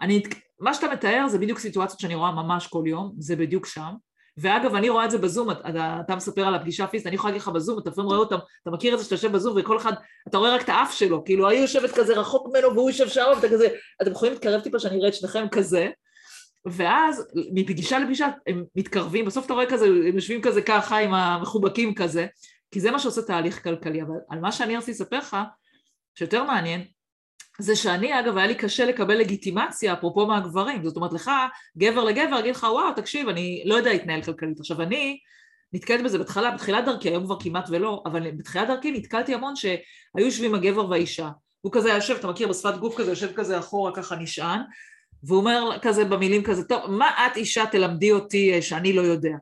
[0.01, 0.23] אני,
[0.59, 3.93] מה שאתה מתאר זה בדיוק סיטואציות שאני רואה ממש כל יום, זה בדיוק שם,
[4.37, 7.41] ואגב, אני רואה את זה בזום, אתה, אתה מספר על הפגישה הפיזית, אני יכולה להגיד
[7.41, 9.93] לך בזום, אתה לפעמים רואה אותם, אתה מכיר את זה שאתה יושב בזום וכל אחד,
[10.27, 13.25] אתה רואה רק את האף שלו, כאילו, היא יושבת כזה רחוק ממנו והוא יושב שם,
[13.35, 13.67] ואתה כזה,
[14.01, 15.89] אתם יכולים להתקרב טיפה שאני אראה את שניכם כזה,
[16.65, 21.95] ואז מפגישה לפגישה הם מתקרבים, בסוף אתה רואה כזה, הם יושבים כזה ככה עם המחובקים
[21.95, 22.27] כזה,
[22.71, 25.37] כי זה מה שעושה תהליך כלכלי, אבל על מה שאני רציתי לספר לך,
[26.15, 26.85] שיותר מעניין,
[27.59, 31.31] זה שאני אגב היה לי קשה לקבל לגיטימציה אפרופו מהגברים זאת אומרת לך
[31.77, 34.59] גבר לגבר אגיד לך וואו תקשיב אני לא יודע להתנהל כלכלית.
[34.59, 35.19] עכשיו אני
[35.73, 39.79] נתקלתי בזה בהתחלה בתחילת דרכי היום כבר כמעט ולא אבל בתחילת דרכי נתקלתי המון שהיו
[40.25, 41.29] יושבים הגבר והאישה.
[41.61, 44.61] הוא כזה יושב אתה מכיר בשפת גוף כזה יושב כזה אחורה ככה נשען
[45.23, 49.35] והוא אומר כזה במילים כזה טוב מה את אישה תלמדי אותי אה, שאני לא יודע.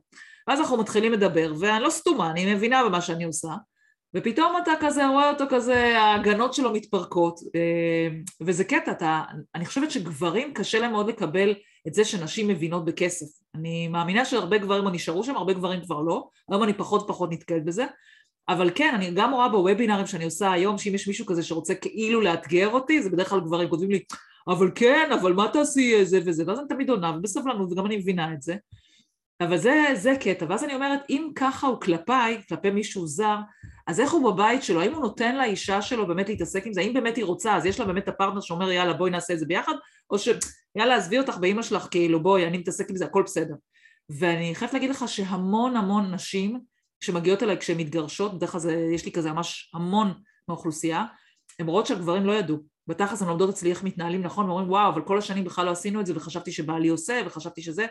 [0.48, 3.50] ואז אנחנו מתחילים לדבר ואני לא סתומה אני מבינה במה שאני עושה
[4.16, 8.08] ופתאום אתה כזה רואה אותו כזה, ההגנות שלו מתפרקות, אה,
[8.42, 9.22] וזה קטע, אתה,
[9.56, 11.54] אני חושבת שגברים קשה להם מאוד לקבל
[11.88, 13.26] את זה שנשים מבינות בכסף.
[13.56, 17.66] אני מאמינה שהרבה גברים נשארו שם, הרבה גברים כבר לא, היום אני פחות פחות נתקלת
[17.66, 17.86] בזה,
[18.50, 22.22] אבל כן, אני גם רואה בוובינארים שאני עושה היום, שאם יש מישהו כזה שרוצה כאילו
[22.22, 24.04] לאתגר אותי, זה בדרך כלל גברים כותבים לי,
[24.48, 28.34] אבל כן, אבל מה תעשי זה וזה, ואז אני תמיד עונה, ובסבלנות, וגם אני מבינה
[28.34, 28.56] את זה.
[29.42, 33.36] אבל זה, זה קטע, ואז אני אומרת, אם ככה הוא כלפיי, כלפי מישהו זר,
[33.88, 36.94] אז איך הוא בבית שלו, האם הוא נותן לאישה שלו באמת להתעסק עם זה, האם
[36.94, 39.46] באמת היא רוצה, אז יש לה באמת את הפרטנר שאומר יאללה בואי נעשה את זה
[39.46, 39.74] ביחד,
[40.10, 43.54] או שיאללה עזבי אותך באימא שלך, כאילו בואי אני מתעסק עם זה, הכל בסדר.
[44.10, 46.60] ואני חייבת להגיד לך שהמון המון נשים
[47.04, 48.62] שמגיעות אליי כשהן מתגרשות, בדרך כלל
[48.94, 50.14] יש לי כזה ממש המון
[50.48, 51.06] מהאוכלוסייה,
[51.60, 55.02] הן רואות שהגברים לא ידעו, בתכלס הן לומדות אצלי איך מתנהלים נכון, ואומרים וואו אבל
[55.02, 57.86] כל השנים בכלל לא עשינו את זה וחשבתי שבעלי עושה וחשבתי שזה,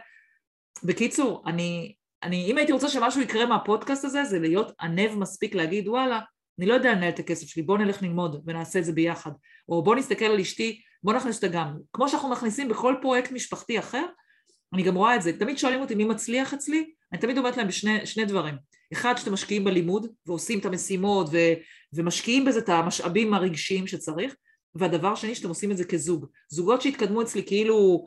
[0.85, 5.89] בקיצור, אני, אני, אם הייתי רוצה שמשהו יקרה מהפודקאסט הזה, זה להיות ענב מספיק להגיד,
[5.89, 6.21] וואלה,
[6.59, 9.31] אני לא יודע לנהל את הכסף שלי, בוא נלך ללמוד ונעשה את זה ביחד.
[9.69, 11.77] או בוא נסתכל על אשתי, בוא נכניס אותה גם.
[11.93, 14.05] כמו שאנחנו מכניסים בכל פרויקט משפחתי אחר,
[14.75, 15.33] אני גם רואה את זה.
[15.39, 18.55] תמיד שואלים אותי מי מצליח אצלי, אני תמיד אומרת להם בשני דברים.
[18.93, 21.37] אחד, שאתם משקיעים בלימוד ועושים את המשימות ו,
[21.93, 24.35] ומשקיעים בזה את המשאבים הרגשיים שצריך,
[24.75, 26.27] והדבר שני, שאתם עושים את זה כזוג.
[26.49, 28.07] זוגות שהתקדמו אצלי כאילו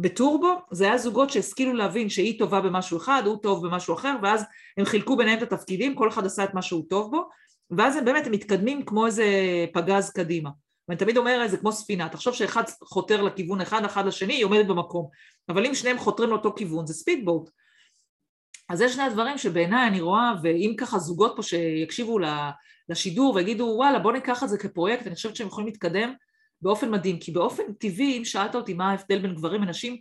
[0.00, 4.44] בטורבו זה היה זוגות שהשכילו להבין שהיא טובה במשהו אחד, הוא טוב במשהו אחר, ואז
[4.76, 7.28] הם חילקו ביניהם את התפקידים, כל אחד עשה את מה שהוא טוב בו,
[7.70, 9.24] ואז הם באמת הם מתקדמים כמו איזה
[9.72, 10.50] פגז קדימה.
[10.88, 14.66] ואני תמיד אומרת, זה כמו ספינה, תחשוב שאחד חותר לכיוון אחד, אחד לשני, היא עומדת
[14.66, 15.08] במקום.
[15.48, 17.50] אבל אם שניהם חותרים לאותו כיוון, זה ספידבוט.
[18.68, 22.18] אז זה שני הדברים שבעיניי אני רואה, ואם ככה זוגות פה שיקשיבו
[22.88, 26.12] לשידור ויגידו, וואלה, בוא ניקח את זה כפרויקט, אני חושבת שהם יכולים להתקדם
[26.62, 29.96] באופן מדהים, כי באופן טבעי, אם שאלת אותי מה ההבדל בין גברים ונשים,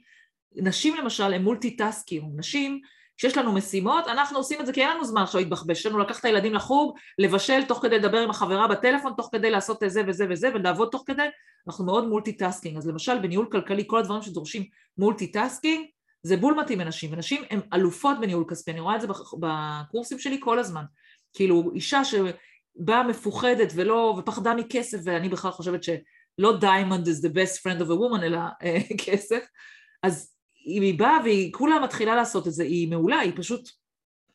[0.55, 2.81] נשים למשל הם מולטיטאסקים, נשים
[3.19, 5.99] כשיש לנו משימות, אנחנו עושים את זה כי אין לנו זמן עכשיו להתבחבש, יש לנו
[5.99, 10.01] לקחת את הילדים לחוג, לבשל תוך כדי לדבר עם החברה בטלפון, תוך כדי לעשות זה
[10.07, 11.27] וזה וזה ולעבוד תוך כדי,
[11.67, 14.63] אנחנו מאוד multitasking, אז למשל בניהול כלכלי כל הדברים שדורשים
[14.97, 15.85] multitasking
[16.23, 19.07] זה בול מתאים לנשים, ונשים הן אלופות בניהול כספי, אני רואה את זה
[19.39, 20.83] בקורסים שלי כל הזמן,
[21.33, 25.89] כאילו אישה שבאה מפוחדת ולא, ופחדה מכסף ואני בכלל חושבת ש...
[26.37, 29.45] לא diamond is the best friend of a woman, אלא אה, כסף,
[30.03, 33.69] אז אם היא באה והיא כולה מתחילה לעשות את זה, היא מעולה, היא פשוט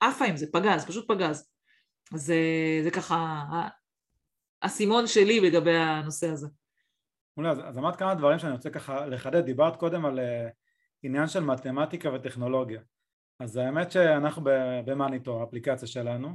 [0.01, 1.51] עפה עם זה, פגז, פשוט פגז.
[2.15, 2.37] אז זה,
[2.83, 3.45] זה ככה
[4.63, 6.49] האסימון שלי לגבי הנושא הזה.
[7.37, 10.53] מעולה, אז, אז אמרת כמה דברים שאני רוצה ככה לחדד, דיברת קודם על uh,
[11.03, 12.81] עניין של מתמטיקה וטכנולוגיה.
[13.41, 14.43] אז האמת שאנחנו
[14.85, 16.29] במאניטור, האפליקציה שלנו,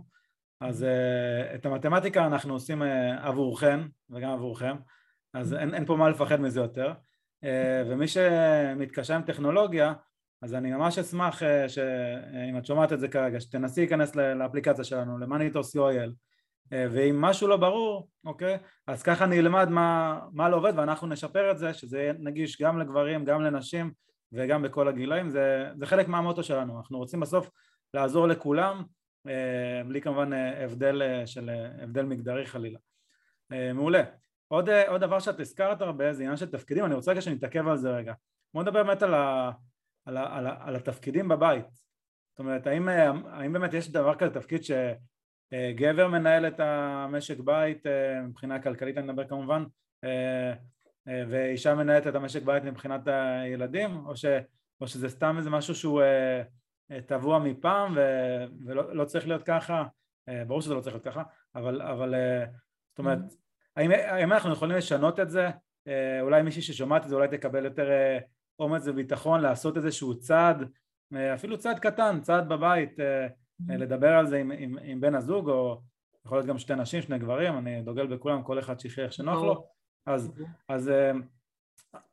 [0.62, 2.86] אז uh, את המתמטיקה אנחנו עושים uh,
[3.22, 4.76] עבורכם וגם עבורכם,
[5.34, 6.94] אז אין, אין פה מה לפחד מזה יותר.
[7.46, 7.48] Uh,
[7.88, 9.94] ומי שמתקשה עם טכנולוגיה,
[10.42, 15.18] אז אני ממש אשמח uh, שאם את שומעת את זה כרגע, שתנסי להיכנס לאפליקציה שלנו,
[15.18, 20.74] למאניטור co.il, uh, ואם משהו לא ברור, אוקיי, אז ככה נלמד מה, מה לא עובד
[20.76, 23.92] ואנחנו נשפר את זה, שזה יהיה נגיש גם לגברים, גם לנשים
[24.32, 27.50] וגם בכל הגילאים, זה, זה חלק מהמוטו שלנו, אנחנו רוצים בסוף
[27.94, 28.84] לעזור לכולם
[29.28, 31.50] אה, בלי כמובן אה, הבדל אה, של
[31.82, 32.80] הבדל מגדרי חלילה.
[33.74, 34.04] מעולה.
[34.52, 37.78] עוד, עוד דבר שאת הזכרת הרבה זה עניין של תפקידים, אני רוצה רגע שנתעכב על
[37.78, 38.14] זה רגע.
[38.54, 39.52] בוא נדבר באמת על, ה,
[40.06, 41.66] על, ה, על, ה, על התפקידים בבית.
[42.32, 42.90] זאת אומרת, האם,
[43.28, 47.86] האם באמת יש דבר כזה תפקיד שגבר מנהל את המשק בית
[48.24, 49.64] מבחינה כלכלית אני מדבר כמובן
[51.30, 54.26] ואישה מנהלת את המשק בית מבחינת הילדים או, ש,
[54.82, 56.02] או שזה סתם איזה משהו שהוא
[57.06, 58.00] טבוע מפעם ו,
[58.66, 59.84] ולא לא צריך להיות ככה,
[60.30, 61.24] אה, ברור שזה לא צריך להיות ככה,
[61.56, 62.46] אבל, אבל אה,
[62.90, 63.49] זאת אומרת, mm-hmm.
[63.76, 65.50] האם, האם אנחנו יכולים לשנות את זה?
[65.88, 67.90] אה, אולי מישהי ששומעת את זה אולי תקבל יותר
[68.60, 70.70] אומץ וביטחון לעשות איזשהו צעד,
[71.34, 73.74] אפילו צעד קטן, צעד בבית, mm-hmm.
[73.74, 75.82] לדבר על זה עם, עם, עם בן הזוג, או
[76.26, 79.44] יכול להיות גם שתי נשים, שני גברים, אני דוגל בכולם, כל אחד שיחיה איך שנוח
[79.44, 79.68] לו,
[80.06, 80.32] אז.
[80.70, 80.92] אז,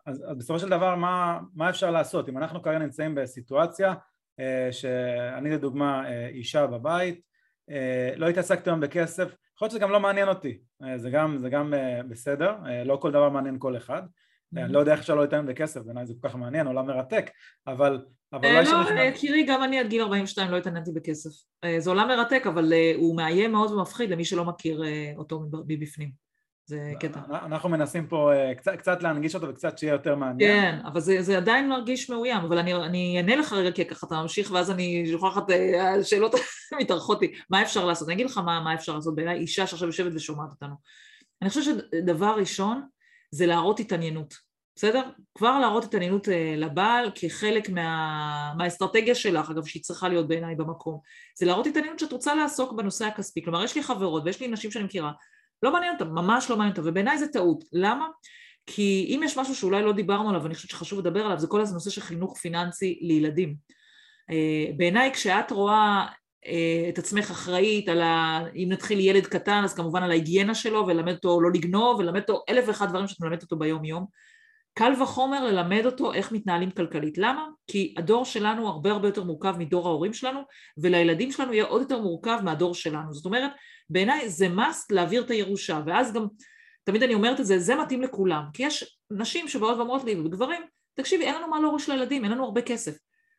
[0.06, 2.28] אז, אז בסופו של דבר מה, מה אפשר לעשות?
[2.28, 3.94] אם אנחנו כרגע נמצאים בסיטואציה
[4.40, 7.20] אה, שאני לדוגמה אה, אישה בבית,
[7.70, 10.58] אה, לא התעסקתי היום בכסף, יכול להיות שזה גם לא מעניין אותי,
[10.96, 11.74] זה גם, זה גם
[12.08, 14.02] בסדר, לא כל דבר מעניין כל אחד,
[14.54, 14.68] אני mm-hmm.
[14.68, 17.30] לא יודע איך אפשר לא להתעניין בכסף, בעיניי זה כל כך מעניין, עולם מרתק,
[17.66, 18.04] אבל...
[18.32, 21.30] אבל לא, לא קירי, גם אני עד גיל 42 לא התעניינתי בכסף.
[21.78, 24.82] זה עולם מרתק, אבל הוא מאיים מאוד ומפחיד למי שלא מכיר
[25.16, 26.25] אותו מבפנים.
[26.68, 27.20] זה קטע.
[27.30, 30.50] אנחנו מנסים פה אה, קצת, קצת להנגיש אותו וקצת שיהיה יותר מעניין.
[30.50, 34.22] כן, אבל זה, זה עדיין מרגיש מאוים, אבל אני אענה לך רגע, כי ככה אתה
[34.22, 36.34] ממשיך ואז אני שוכחת, אה, השאלות
[36.80, 38.08] מתארחות לי, מה אפשר לעשות?
[38.08, 40.74] אני אגיד לך מה, מה אפשר לעשות בעיניי, אישה שעכשיו יושבת ושומעת אותנו.
[41.42, 42.82] אני חושבת שדבר ראשון
[43.30, 44.34] זה להראות התעניינות,
[44.76, 45.02] בסדר?
[45.34, 51.00] כבר להראות התעניינות אה, לבעל כחלק מה, מהאסטרטגיה שלך, אגב, שהיא צריכה להיות בעיניי במקום.
[51.38, 53.44] זה להראות התעניינות שאת רוצה לעסוק בנושא הכספי.
[53.44, 55.12] כלומר, יש לי חברות ויש לי נשים שאני מכירה
[55.62, 57.64] לא מעניין אותם, ממש לא מעניין אותם, ובעיניי זה טעות.
[57.72, 58.08] למה?
[58.66, 61.60] כי אם יש משהו שאולי לא דיברנו עליו, ואני חושבת שחשוב לדבר עליו, זה כל
[61.60, 63.54] הנושא של חינוך פיננסי לילדים.
[64.30, 66.06] אה, בעיניי כשאת רואה
[66.46, 68.40] אה, את עצמך אחראית על ה...
[68.54, 72.42] אם נתחיל ילד קטן, אז כמובן על ההיגיינה שלו, ולמד אותו לא לגנוב, ולמד אותו
[72.48, 74.06] אלף ואחד דברים שאת מלמדת אותו ביום יום.
[74.78, 77.18] קל וחומר ללמד אותו איך מתנהלים כלכלית.
[77.18, 77.48] למה?
[77.66, 80.40] כי הדור שלנו הרבה הרבה יותר מורכב מדור ההורים שלנו,
[80.78, 83.12] ולילדים שלנו יהיה עוד יותר מורכב מהדור שלנו.
[83.12, 83.50] זאת אומרת,
[83.90, 86.26] בעיניי זה must להעביר את הירושה, ואז גם,
[86.84, 90.62] תמיד אני אומרת את זה, זה מתאים לכולם, כי יש נשים שבאות ואומרות לי, וגברים,
[90.94, 92.96] תקשיבי, אין לנו מה להוריש לילדים, אין לנו הרבה כסף.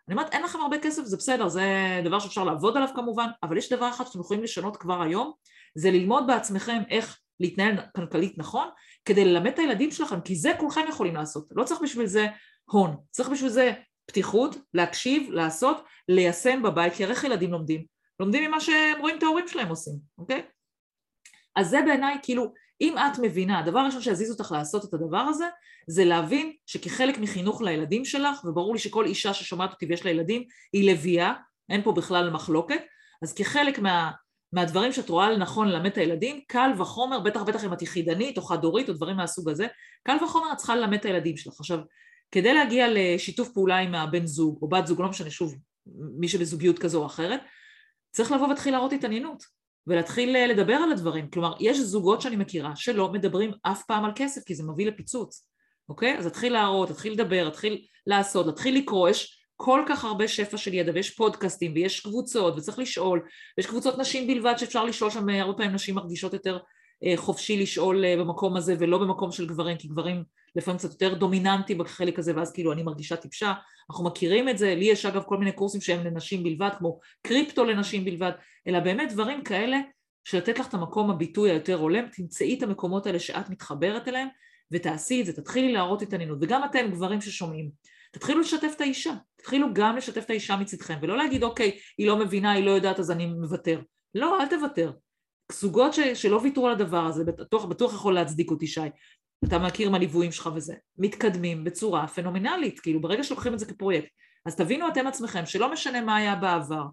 [0.07, 1.65] אני אומרת, אין לכם הרבה כסף, זה בסדר, זה
[2.03, 5.31] דבר שאפשר לעבוד עליו כמובן, אבל יש דבר אחד שאתם יכולים לשנות כבר היום,
[5.75, 8.67] זה ללמוד בעצמכם איך להתנהל כלכלית נכון,
[9.05, 12.27] כדי ללמד את הילדים שלכם, כי זה כולכם יכולים לעשות, לא צריך בשביל זה
[12.65, 13.73] הון, צריך בשביל זה
[14.05, 17.85] פתיחות, להקשיב, לעשות, ליישם בבית, כי הרי איך ילדים לומדים?
[18.19, 20.41] לומדים ממה שהם רואים את ההורים שלהם עושים, אוקיי?
[21.55, 25.45] אז זה בעיניי כאילו, אם את מבינה, הדבר הראשון שיזיז אותך לעשות את הדבר הזה,
[25.87, 30.43] זה להבין שכחלק מחינוך לילדים שלך, וברור לי שכל אישה ששומעת אותי ויש לה ילדים,
[30.73, 31.33] היא לביאה,
[31.69, 32.81] אין פה בכלל מחלוקת,
[33.23, 34.11] אז כחלק מה,
[34.57, 38.41] מהדברים שאת רואה לנכון ללמד את הילדים, קל וחומר, בטח בטח אם את יחידנית או
[38.41, 39.67] חד-הורית או דברים מהסוג הזה,
[40.03, 41.53] קל וחומר את צריכה ללמד את הילדים שלך.
[41.59, 41.79] עכשיו,
[42.31, 45.55] כדי להגיע לשיתוף פעולה עם הבן זוג או בת זוג, לא משנה שוב,
[46.19, 47.41] מי שבזוגיות כזו או אחרת,
[48.11, 49.43] צריך לבוא ולהתחיל להראות התעניינות
[49.87, 51.29] ולהתחיל אה, לדבר על הדברים.
[51.29, 55.47] כלומר, יש זוגות שאני מכירה שלא מדברים אף פעם על כסף כי זה מביא לפיצוץ,
[55.89, 56.17] אוקיי?
[56.17, 60.73] אז תתחיל להראות, תתחיל לדבר, תתחיל לעשות, תתחיל לקרוא, יש כל כך הרבה שפע של
[60.73, 63.21] ידע ויש פודקאסטים ויש קבוצות וצריך לשאול,
[63.57, 66.57] ויש קבוצות נשים בלבד שאפשר לשאול שם, הרבה פעמים נשים מרגישות יותר
[67.03, 70.23] אה, חופשי לשאול אה, במקום הזה ולא במקום של גברים, כי גברים
[70.55, 73.53] לפעמים קצת יותר דומיננטי בחלק הזה ואז כאילו אני מרגישה טיפשה,
[73.89, 77.65] אנחנו מכירים את זה, לי יש אגב כל מיני קורסים שהם לנשים בלבד, כמו קריפטו
[77.65, 78.31] לנשים בלבד,
[78.67, 79.77] אלא באמת דברים כאלה
[80.23, 84.27] שלתת לך את המקום הביטוי היותר הולם, תמצאי את המקומות האלה שאת מתחברת אליהם
[84.71, 87.71] ותעשי את זה, תתחילי להראות התעניינות, וגם אתם גברים ששומעים,
[88.11, 92.17] תתחילו לשתף את האישה, תתחילו גם לשתף את האישה מצדכם, ולא להגיד אוקיי, היא לא
[92.17, 93.81] מבינה, היא לא יודעת אז אני מוותר,
[94.15, 94.91] לא, אל תוותר,
[95.51, 98.81] זוגות ש, שלא ויתרו על הדבר הזה, בטוח, בטוח יכול להצדיק אותי שי,
[99.45, 104.09] אתה מכיר מהליוויים שלך וזה, מתקדמים בצורה פנומנלית, כאילו ברגע שלוקחים את זה כפרויקט.
[104.45, 106.85] אז תבינו אתם עצמכם שלא משנה מה היה בעבר,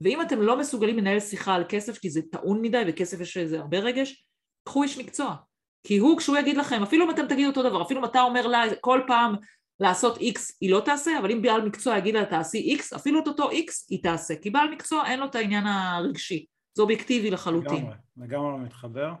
[0.00, 3.58] ואם אתם לא מסוגלים לנהל שיחה על כסף כי זה טעון מדי וכסף יש איזה
[3.58, 4.26] הרבה רגש,
[4.64, 5.34] קחו איש מקצוע.
[5.82, 8.46] כי הוא כשהוא יגיד לכם, אפילו אם אתם תגידו אותו דבר, אפילו אם אתה אומר
[8.46, 9.34] לה כל פעם
[9.80, 13.28] לעשות איקס היא לא תעשה, אבל אם בעל מקצוע יגיד לה תעשי איקס, אפילו את
[13.28, 17.76] אותו איקס היא תעשה, כי בעל מקצוע אין לו את העניין הרגשי, זה אובייקטיבי לחלוטין.
[17.76, 19.12] לגמרי, לגמרי מתחבר.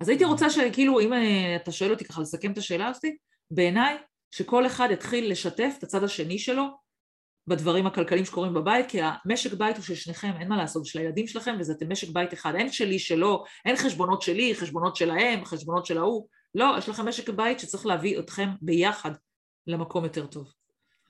[0.00, 3.04] אז הייתי רוצה שכאילו, אם אה, אתה שואל אותי ככה לסכם את השאלה הזאת,
[3.50, 3.96] בעיניי
[4.30, 6.64] שכל אחד יתחיל לשתף את הצד השני שלו
[7.48, 11.26] בדברים הכלכליים שקורים בבית, כי המשק בית הוא של שניכם, אין מה לעשות, של הילדים
[11.26, 15.86] שלכם, וזה אתם משק בית אחד, אין שלי, שלו, אין חשבונות שלי, חשבונות שלהם, חשבונות
[15.86, 19.10] של ההוא, לא, יש לכם משק בית שצריך להביא אתכם ביחד
[19.66, 20.52] למקום יותר טוב.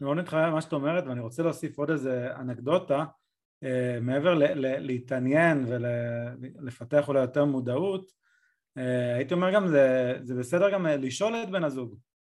[0.00, 3.04] מאוד מתחייב מה שאת אומרת, ואני רוצה להוסיף עוד איזה אנקדוטה,
[3.64, 8.12] אה, מעבר ל- ל- להתעניין ולפתח אולי יותר מודעות,
[8.78, 11.94] אה, הייתי אומר גם זה, זה בסדר גם לשאול את בן הזוג,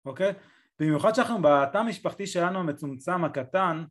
[0.04, 0.32] אוקיי?
[0.80, 3.84] במיוחד שאנחנו בתא המשפחתי שלנו המצומצם, הקטן,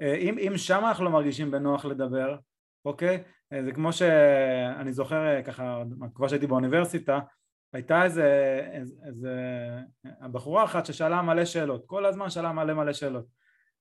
[0.00, 2.36] אה, אם, אם שם אנחנו לא מרגישים בנוח לדבר,
[2.84, 3.22] אוקיי?
[3.52, 5.82] אה, זה כמו שאני זוכר אה, ככה,
[6.14, 7.20] כבר שהייתי באוניברסיטה,
[7.72, 9.32] הייתה איזה, איזה, איזה
[10.32, 13.24] בחורה אחת ששאלה מלא שאלות, כל הזמן שאלה מלא מלא שאלות.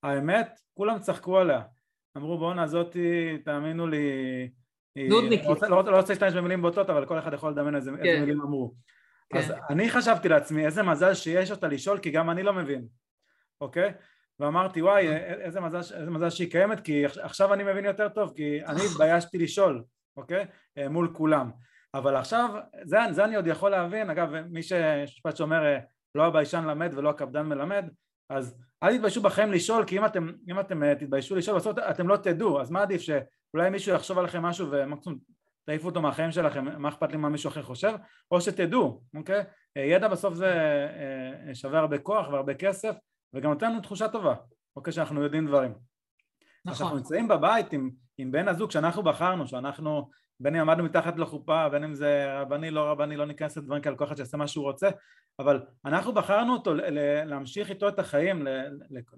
[0.04, 1.62] האמת, כולם צחקו עליה.
[2.18, 4.50] אמרו בואנה זאתי, תאמינו לי.
[4.96, 5.22] לא,
[5.70, 8.06] לא, לא רוצה להשתמש במילים בוטות, אבל כל אחד יכול לדמיין איזה, כן.
[8.06, 8.74] איזה מילים אמרו.
[9.32, 9.38] כן.
[9.38, 12.88] אז אני חשבתי לעצמי, איזה מזל שיש אותה לשאול, כי גם אני לא מבין,
[13.62, 13.94] אוקיי?
[14.40, 18.66] ואמרתי, וואי, איזה מזל, איזה מזל שהיא קיימת, כי עכשיו אני מבין יותר טוב, כי
[18.66, 19.84] אני התביישתי לשאול,
[20.18, 20.46] אוקיי?
[20.78, 21.52] אה, מול כולם.
[21.94, 22.50] אבל עכשיו,
[22.84, 25.80] זה, זה אני עוד יכול להבין, אגב, מי שמשפט שאומר, אה,
[26.16, 27.86] לא הביישן למד ולא הקפדן מלמד,
[28.30, 32.08] אז אל תתביישו בחיים לשאול, כי אם אתם, אם אתם אה, תתביישו לשאול, בסוף אתם
[32.08, 35.20] לא תדעו, אז מה עדיף שאולי מישהו יחשוב עליכם משהו ומקסימום
[35.66, 37.94] תעיפו אותו מהחיים שלכם, מה אכפת לי מה מישהו אחר חושב,
[38.32, 39.44] או שתדעו, אוקיי?
[39.76, 40.54] ידע בסוף זה
[41.54, 42.96] שווה הרבה כוח והרבה כסף,
[43.34, 44.36] וגם נותן לנו תחושה טובה,
[44.76, 45.74] אוקיי, שאנחנו יודעים דברים.
[46.66, 46.76] נכון.
[46.76, 51.70] כשאנחנו נמצאים בבית עם, עם בן הזוג שאנחנו בחרנו, שאנחנו, בין אם עמדנו מתחת לחופה,
[51.70, 54.64] בין אם זה רבני, לא רבני, לא ניכנס לדברים כאלה, כל אחד שיעשה מה שהוא
[54.66, 54.90] רוצה,
[55.40, 56.74] אבל אנחנו בחרנו אותו
[57.26, 58.48] להמשיך איתו את החיים,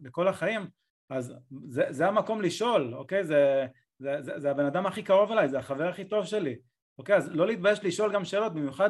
[0.04, 0.68] לכל החיים,
[1.10, 1.34] אז
[1.68, 3.24] זה, זה המקום לשאול, אוקיי?
[3.24, 3.68] זה,
[4.04, 6.56] זה, זה, זה הבן אדם הכי קרוב אליי, זה החבר הכי טוב שלי,
[6.98, 7.16] אוקיי?
[7.16, 8.90] אז לא להתבייש לשאול גם שאלות, במיוחד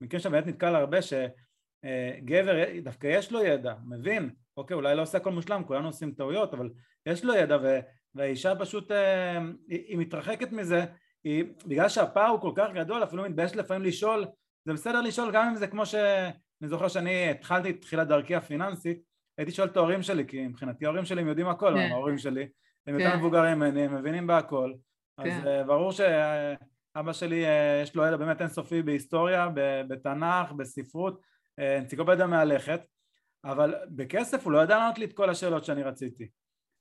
[0.00, 5.32] במקרים שבאמת נתקל הרבה, שגבר דווקא יש לו ידע, מבין, אוקיי, אולי לא עושה הכל
[5.32, 6.70] מושלם, כולנו עושים טעויות, אבל
[7.06, 7.78] יש לו ידע ו,
[8.14, 10.84] והאישה פשוט, אה, היא, מתרחקת מזה,
[11.24, 14.26] היא, בגלל שהפער הוא כל כך גדול, אפילו מתבייש לפעמים לשאול,
[14.64, 15.94] זה בסדר לשאול גם אם זה כמו ש...
[16.62, 18.98] אני זוכר שאני התחלתי את תחילת דרכי הפיננסית,
[19.38, 21.90] הייתי שואל את ההורים שלי, כי מבחינתי ההורים שלי הם יודעים הכל, כן.
[21.92, 22.48] ההורים שלי,
[22.86, 23.18] הם יותר כן.
[23.18, 24.72] מבוגרים ממני, הם מבינים בהכל,
[25.18, 25.46] אז כן.
[25.46, 29.48] אה, ברור שאבא שלי אה, יש לו ידע באמת אינסופי בהיסטוריה,
[29.88, 31.20] בתנ"ך, בספרות,
[31.78, 32.80] אנציקלופדיה מהלכת,
[33.44, 36.28] אבל בכסף הוא לא ידע לענות לי את כל השאלות שאני רציתי.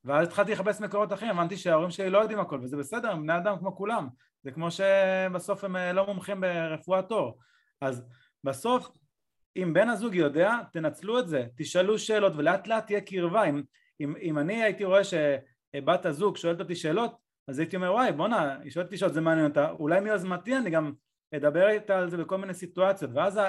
[0.04, 3.38] ואז התחלתי לחפש מקורות אחרים, הבנתי שההורים שלי לא יודעים הכל, וזה בסדר, הם בני
[3.38, 4.08] אדם כמו כולם.
[4.44, 7.40] זה כמו שבסוף הם אה, לא מומחים ברפואת עור.
[7.82, 8.04] אז
[8.44, 8.90] בסוף,
[9.56, 13.44] אם בן הזוג יודע, תנצלו את זה, תשאלו שאלות, ולאט לאט תהיה קרבה.
[13.44, 13.62] אם,
[14.02, 15.02] אם, אם אני הייתי רואה
[15.76, 17.16] שבת הזוג שואלת אותי שאלות,
[17.48, 20.70] אז הייתי אומר, וואי, בואנה, היא שואלת אותי שאלות, זה מעניין אותה, אולי מיוזמתי אני
[20.70, 20.94] גם
[21.36, 23.40] אדבר איתה על זה בכל מיני סיטואציות, ואז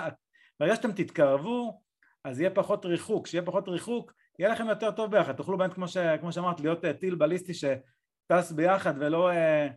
[0.60, 1.82] ברגע שאתם תתקרבו,
[2.24, 5.88] אז יהיה פחות ריחוק, כשיהיה פחות ריחוק יהיה לכם יותר טוב ביחד, תוכלו באמת כמו,
[5.88, 9.68] ש, כמו שאמרת להיות אה, טיל בליסטי שטס ביחד ולא אה, אה,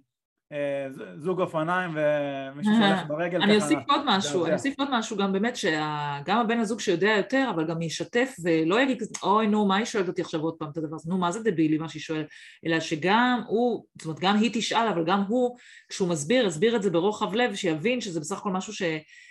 [1.18, 5.56] זוג אופניים ומישהו שהולך ברגל אני אוסיף עוד משהו, אני אוסיף עוד משהו גם באמת
[5.56, 10.08] שגם הבן הזוג שיודע יותר אבל גם ישתף ולא יגיד אוי נו מה היא שואלת
[10.08, 11.78] אותי עכשיו עוד פעם את הדבר הזה, נו מה זה דבילי?
[11.78, 12.26] מה שהיא שואלת,
[12.66, 15.58] אלא שגם הוא, זאת אומרת גם היא תשאל אבל גם הוא
[15.90, 18.82] כשהוא מסביר, יסביר את זה ברוחב לב שיבין שזה בסך הכל משהו ש...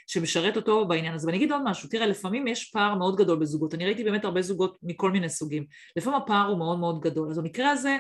[0.07, 1.27] שמשרת אותו בעניין הזה.
[1.27, 4.42] ואני אגיד עוד משהו, תראה, לפעמים יש פער מאוד גדול בזוגות, אני ראיתי באמת הרבה
[4.42, 5.64] זוגות מכל מיני סוגים,
[5.96, 7.96] לפעמים הפער הוא מאוד מאוד גדול, אז במקרה הזה,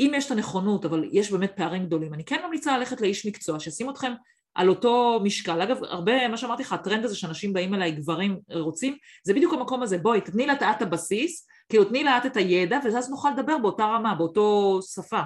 [0.00, 3.60] אם יש את הנכונות, אבל יש באמת פערים גדולים, אני כן ממליצה ללכת לאיש מקצוע,
[3.60, 4.12] שישים אתכם
[4.54, 5.62] על אותו משקל.
[5.62, 9.82] אגב, הרבה, מה שאמרתי לך, הטרנד הזה שאנשים באים אליי, גברים רוצים, זה בדיוק המקום
[9.82, 13.84] הזה, בואי, תתני לה את הבסיס, כאילו תני לה את הידע, ואז נוכל לדבר באותה
[13.84, 15.20] רמה, באותו שפה.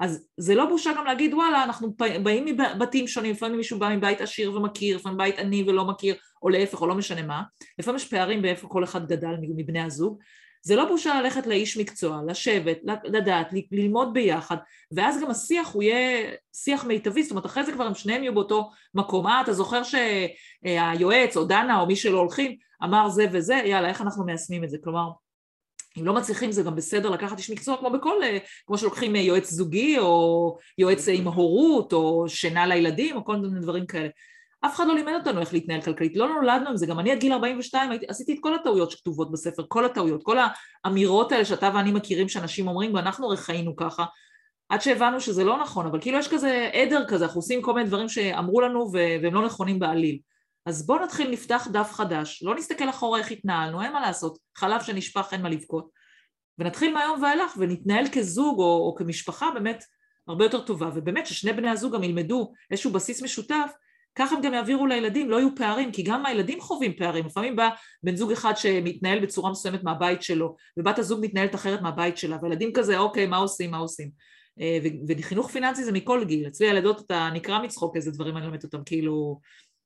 [0.00, 4.20] אז זה לא בושה גם להגיד וואלה אנחנו באים מבתים שונים, לפעמים מישהו בא מבית
[4.20, 7.42] עשיר ומכיר, לפעמים בית עני ולא מכיר, או להפך או לא משנה מה,
[7.78, 10.18] לפעמים יש פערים באיפה כל אחד גדל מבני הזוג,
[10.66, 14.56] זה לא בושה ללכת לאיש מקצוע, לשבת, לדעת, ללמוד ביחד,
[14.92, 18.34] ואז גם השיח הוא יהיה שיח מיטבי, זאת אומרת אחרי זה כבר הם שניהם יהיו
[18.34, 23.54] באותו מקום, אה אתה זוכר שהיועץ או דנה או מי שלא הולכים אמר זה וזה,
[23.54, 25.10] יאללה איך אנחנו מיישמים את זה, כלומר
[25.98, 29.20] אם לא מצליחים זה גם בסדר לקחת איש מקצוע כמו בכל, אה, כמו שלוקחים אה,
[29.20, 34.08] יועץ זוגי או יועץ עם הורות או שינה לילדים או כל מיני דברים כאלה.
[34.60, 37.18] אף אחד לא לימד אותנו איך להתנהל כלכלית, לא נולדנו עם זה, גם אני עד
[37.18, 40.36] גיל 42 הייתי, עשיתי את כל הטעויות שכתובות בספר, כל הטעויות, כל
[40.84, 44.04] האמירות האלה שאתה ואני מכירים שאנשים אומרים ואנחנו הרי חיינו ככה,
[44.68, 47.88] עד שהבנו שזה לא נכון, אבל כאילו יש כזה עדר כזה, אנחנו עושים כל מיני
[47.88, 50.18] דברים שאמרו לנו והם לא נכונים בעליל.
[50.66, 54.82] אז בואו נתחיל, נפתח דף חדש, לא נסתכל אחורה איך התנהלנו, אין מה לעשות, חלב
[54.82, 55.88] שנשפך אין מה לבכות,
[56.58, 59.84] ונתחיל מהיום ואילך ונתנהל כזוג או, או כמשפחה באמת
[60.28, 63.72] הרבה יותר טובה, ובאמת ששני בני הזוג גם ילמדו איזשהו בסיס משותף,
[64.18, 67.68] ככה הם גם יעבירו לילדים, לא יהיו פערים, כי גם הילדים חווים פערים, לפעמים בא
[68.02, 72.72] בן זוג אחד שמתנהל בצורה מסוימת מהבית שלו, ובת הזוג מתנהלת אחרת מהבית שלה, וילדים
[72.72, 74.10] כזה, אוקיי, מה עושים, מה עושים?
[74.60, 78.64] אה, וחינוך פיננסי זה מכל גיל, אצלי הילדות אתה נקרא מצחוק איזה דברים אני לומדת
[78.64, 79.40] אותם, כאילו,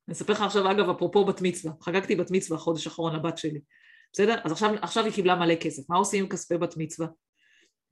[0.09, 3.61] אני אספר לך עכשיו אגב אפרופו בת מצווה, חגגתי בת מצווה חודש אחרון לבת שלי,
[4.12, 4.37] בסדר?
[4.45, 7.07] אז עכשיו, עכשיו היא קיבלה מלא כסף, מה עושים עם כספי בת מצווה?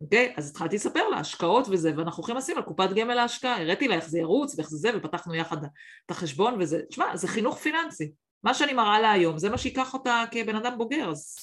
[0.00, 0.34] אוקיי?
[0.36, 3.94] אז התחלתי לספר לה, השקעות וזה, ואנחנו הולכים לשים על קופת גמל להשקעה, הראיתי לה
[3.94, 5.64] איך זה ירוץ ואיך זה זה, ופתחנו יחד
[6.06, 8.12] את החשבון וזה, תשמע, זה חינוך פיננסי.
[8.42, 11.36] מה שאני מראה לה היום, זה מה שייקח אותה כבן אדם בוגר, אז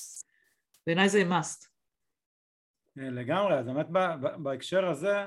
[0.87, 1.67] בעיניי זה must.
[2.95, 3.87] לגמרי, אז באמת
[4.37, 5.25] בהקשר הזה,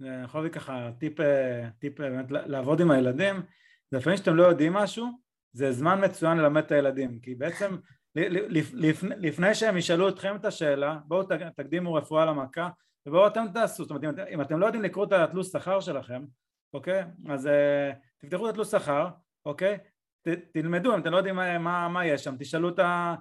[0.00, 3.42] אני יכול להביא ככה טיפ, אה, טיפ אה, באמת לעבוד עם הילדים,
[3.90, 5.06] זה לפעמים שאתם לא יודעים משהו,
[5.52, 7.76] זה זמן מצוין ללמד את הילדים, כי בעצם
[9.16, 11.22] לפני שהם ישאלו אתכם את השאלה, בואו
[11.56, 12.68] תקדימו רפואה למכה
[13.06, 16.24] ובואו אתם תעשו, זאת אומרת אם אתם לא יודעים לקרוא את התלוש שכר שלכם,
[16.74, 17.04] אוקיי?
[17.28, 17.50] אז uh,
[18.18, 19.08] תפתחו את התלוש שכר,
[19.46, 19.78] אוקיי?
[20.22, 23.14] ת, תלמדו, אם אתם לא יודעים מה, מה, יש שם, תשאלו את, ה,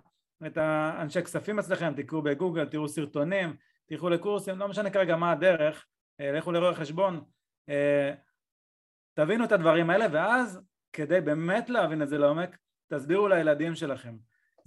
[0.48, 3.56] את האנשי כספים אצלכם, תקראו בגוגל, תראו סרטונים,
[3.86, 5.86] תלכו לקורסים, לא משנה כרגע מה הדרך,
[6.22, 7.22] uh, לכו לרואה חשבון,
[7.70, 7.74] uh,
[9.14, 10.62] תבינו את הדברים האלה ואז
[10.94, 14.16] כדי באמת להבין את זה לעומק, תסבירו לילדים שלכם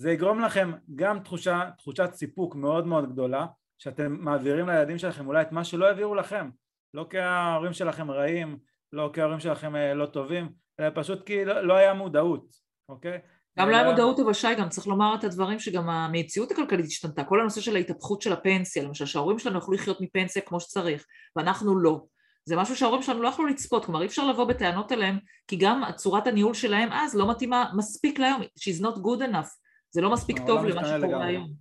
[0.01, 3.47] זה יגרום לכם גם תחושה, תחושת סיפוק מאוד מאוד גדולה
[3.79, 6.51] שאתם מעבירים לילדים שלכם אולי את מה שלא העבירו לכם.
[6.95, 8.59] לא כי ההורים שלכם רעים,
[8.93, 10.49] לא כי ההורים שלכם אה, לא טובים
[10.81, 12.47] אלא פשוט כי לא, לא היה מודעות,
[12.89, 13.19] אוקיי?
[13.59, 17.25] גם לא היה מודעות אבל שי גם צריך לומר את הדברים שגם המציאות הכלכלית השתנתה.
[17.25, 21.07] כל הנושא של ההתהפכות של הפנסיה למשל שההורים שלנו יכלו לחיות מפנסיה כמו שצריך
[21.37, 22.05] ואנחנו לא.
[22.45, 25.83] זה משהו שההורים שלנו לא יכלו לצפות, כלומר אי אפשר לבוא בטענות אליהם כי גם
[25.97, 30.37] צורת הניהול שלהם אז לא מתאימה מספיק להיום, she's not good enough זה לא מספיק
[30.47, 31.53] טוב למה שקורה היום.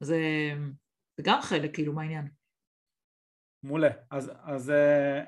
[0.00, 0.18] זה,
[1.16, 2.28] זה גם חלק כאילו מהעניין.
[3.62, 3.88] מעולה.
[4.10, 5.24] אז, אז, אה,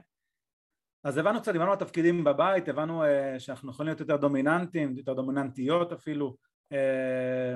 [1.04, 5.92] אז הבנו קצת, הבנו התפקידים בבית, הבנו אה, שאנחנו יכולים להיות יותר דומיננטיים, יותר דומיננטיות
[5.92, 6.36] אפילו,
[6.72, 7.54] אה,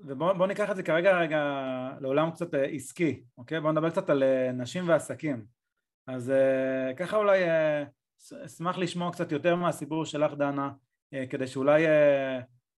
[0.00, 1.40] ובואו ניקח את זה כרגע רגע
[2.00, 3.60] לעולם קצת עסקי, אוקיי?
[3.60, 4.22] בואו נדבר קצת על
[4.52, 5.44] נשים ועסקים.
[6.06, 6.32] אז
[6.96, 7.38] ככה אולי
[8.46, 10.70] אשמח לשמוע קצת יותר מהסיפור שלך דנה,
[11.30, 11.84] כדי שאולי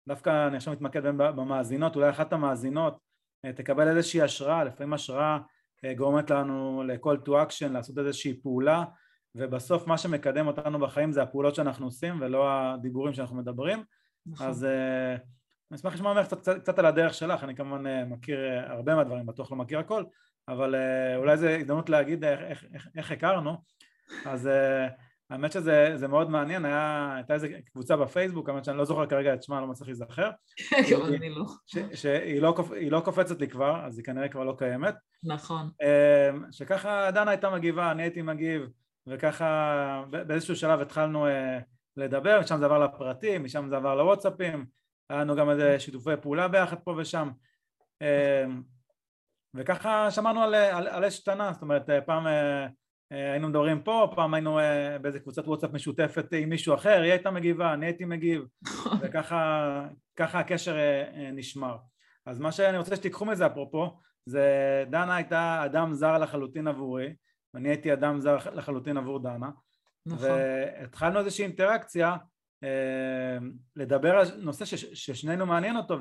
[0.09, 2.99] דווקא אני עכשיו מתמקד במאזינות, אולי אחת המאזינות
[3.45, 5.39] אה, תקבל איזושהי השראה, לפעמים השראה
[5.85, 8.85] אה, גורמת לנו ל-call to action, לעשות איזושהי פעולה
[9.35, 13.85] ובסוף מה שמקדם אותנו בחיים זה הפעולות שאנחנו עושים ולא הדיבורים שאנחנו מדברים
[14.27, 14.47] נכון.
[14.47, 15.13] אז אה,
[15.71, 19.53] אני אשמח לשמוע ממך קצת, קצת על הדרך שלך, אני כמובן מכיר הרבה מהדברים, בטוח
[19.53, 20.05] לא מכיר הכל
[20.49, 20.75] אבל
[21.17, 23.57] אולי זו הזדמנות להגיד איך, איך, איך, איך הכרנו
[24.27, 24.49] אז
[25.31, 29.43] האמת שזה מאוד מעניין, היה, הייתה איזו קבוצה בפייסבוק, האמת שאני לא זוכר כרגע את
[29.43, 30.31] שמה, לא מצליח להיזכר.
[30.93, 31.45] גם אני לא.
[31.95, 32.55] שהיא לא,
[32.90, 34.95] לא קופצת לי כבר, אז היא כנראה כבר לא קיימת.
[35.25, 35.71] נכון.
[35.83, 38.62] אמ, שככה דנה הייתה מגיבה, אני הייתי מגיב,
[39.07, 41.59] וככה באיזשהו שלב התחלנו אה,
[41.97, 44.66] לדבר, משם זה עבר לפרטים, משם זה עבר לוואטסאפים,
[45.11, 47.31] היה לנו גם איזה שיתופי פעולה ביחד פה ושם.
[48.01, 48.62] אמ,
[49.55, 52.66] וככה שמענו על, אש קטנה, זאת אומרת פעם אה, אה,
[53.11, 57.31] היינו מדברים פה, פעם היינו אה, באיזה קבוצת וואטסאפ משותפת עם מישהו אחר, היא הייתה
[57.31, 58.42] מגיבה, אני הייתי מגיב,
[59.01, 61.77] וככה הקשר אה, נשמר.
[62.27, 67.14] אז מה שאני רוצה שתיקחו מזה אפרופו, זה דנה הייתה אדם זר לחלוטין עבורי,
[67.55, 69.51] ואני הייתי אדם זר לחלוטין עבור דנה,
[70.07, 70.29] נכון.
[70.29, 72.16] והתחלנו איזושהי אינטראקציה
[73.77, 75.99] לדבר על נושא ששנינו מעניין אותו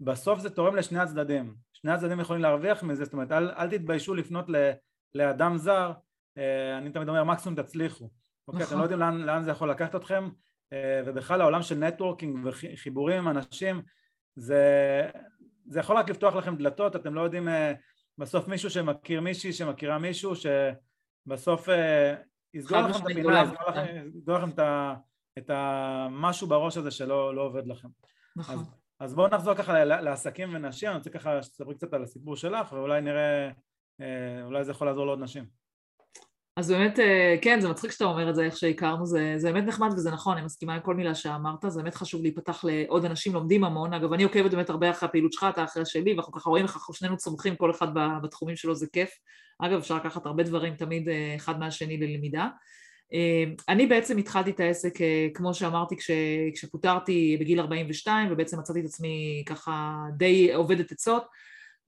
[0.00, 4.14] ובסוף זה תורם לשני הצדדים, שני הצדדים יכולים להרוויח מזה, זאת אומרת אל, אל תתביישו
[4.14, 4.46] לפנות
[5.14, 6.11] לאדם זר אה,
[6.78, 8.10] אני תמיד אומר מקסימום תצליחו,
[8.48, 8.62] אוקיי?
[8.62, 10.28] אתם לא יודעים לאן, לאן זה יכול לקחת אתכם
[10.72, 13.82] אה, ובכלל העולם של נטוורקינג וחיבורים עם אנשים
[14.36, 15.10] זה,
[15.66, 17.72] זה יכול רק לפתוח לכם דלתות, אתם לא יודעים אה,
[18.18, 21.68] בסוף מישהו שמכיר מישהי שמכירה מישהו שבסוף
[22.54, 24.94] יסגור לכם את הפינה, יסגור לכם, יסגור לכם את, ה,
[25.38, 27.88] את המשהו בראש הזה שלא לא עובד לכם.
[28.36, 28.54] נכון.
[28.54, 32.72] אז, אז בואו נחזור ככה לעסקים ונשים, אני רוצה ככה שתספרי קצת על הסיפור שלך
[32.72, 33.50] ואולי נראה,
[34.44, 35.62] אולי זה יכול לעזור לעוד נשים.
[36.56, 39.68] אז באמת, אה, כן, זה מצחיק שאתה אומר את זה, איך שהכרנו, זה, זה באמת
[39.68, 43.32] נחמד וזה נכון, אני מסכימה עם כל מילה שאמרת, זה באמת חשוב להיפתח לעוד אנשים,
[43.34, 46.50] לומדים המון, אגב, אני עוקבת באמת הרבה אחרי הפעילות שלך, אתה אחרי שלי, ואנחנו ככה
[46.50, 47.86] רואים איך אנחנו שנינו צומחים, כל אחד
[48.22, 49.10] בתחומים שלו, זה כיף.
[49.58, 52.48] אגב, אפשר לקחת הרבה דברים תמיד אה, אחד מהשני ללמידה.
[53.12, 54.94] אה, אני בעצם התחלתי את העסק,
[55.34, 56.10] כמו שאמרתי, כש,
[56.54, 61.24] כשפוטרתי בגיל 42, ובעצם מצאתי את עצמי ככה די עובדת עצות,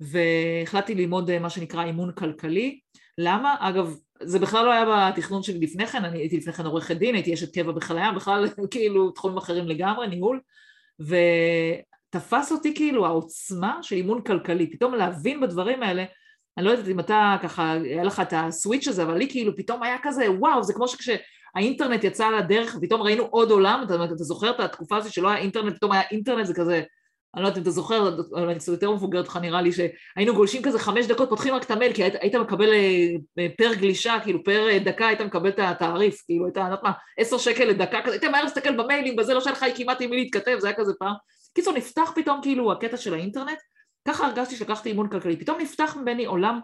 [0.00, 2.80] והחלטתי ללמוד מה שנקרא אימון כלכלי.
[3.18, 3.56] למה?
[3.58, 7.14] אגב, זה בכלל לא היה בתכנון שלי לפני כן, אני הייתי לפני כן עורכת דין,
[7.14, 10.40] הייתי אשת קבע בחיל הים, בכלל כאילו תחומים אחרים לגמרי, ניהול,
[11.00, 16.04] ותפס אותי כאילו העוצמה של אימון כלכלי, פתאום להבין בדברים האלה,
[16.58, 19.82] אני לא יודעת אם אתה ככה, היה לך את הסוויץ' הזה, אבל לי כאילו פתאום
[19.82, 24.50] היה כזה, וואו, זה כמו שכשהאינטרנט יצא לדרך, ופתאום ראינו עוד עולם, אתה, אתה זוכר
[24.50, 26.82] את התקופה הזאת שלא היה אינטרנט, פתאום היה אינטרנט, זה כזה,
[27.34, 30.34] אני לא יודעת אם אתה זוכר, אבל אני קצת יותר מבוגרת לך נראה לי, שהיינו
[30.34, 32.72] גולשים כזה חמש דקות, פותחים רק את המייל, כי היית, היית מקבל
[33.38, 36.92] אה, פר גלישה, כאילו פר אה, דקה היית מקבל את התעריף, כאילו היית, אני מה,
[37.18, 40.16] עשר שקל לדקה כזה, היית מהר להסתכל במיילים, בזה לא שהיה לך כמעט עם מי
[40.16, 41.14] להתכתב, זה היה כזה פעם.
[41.54, 43.58] קיצור, נפתח פתאום כאילו הקטע של האינטרנט,
[44.08, 46.60] ככה הרגשתי שלקחתי אימון כלכלי, פתאום נפתח ממני עולם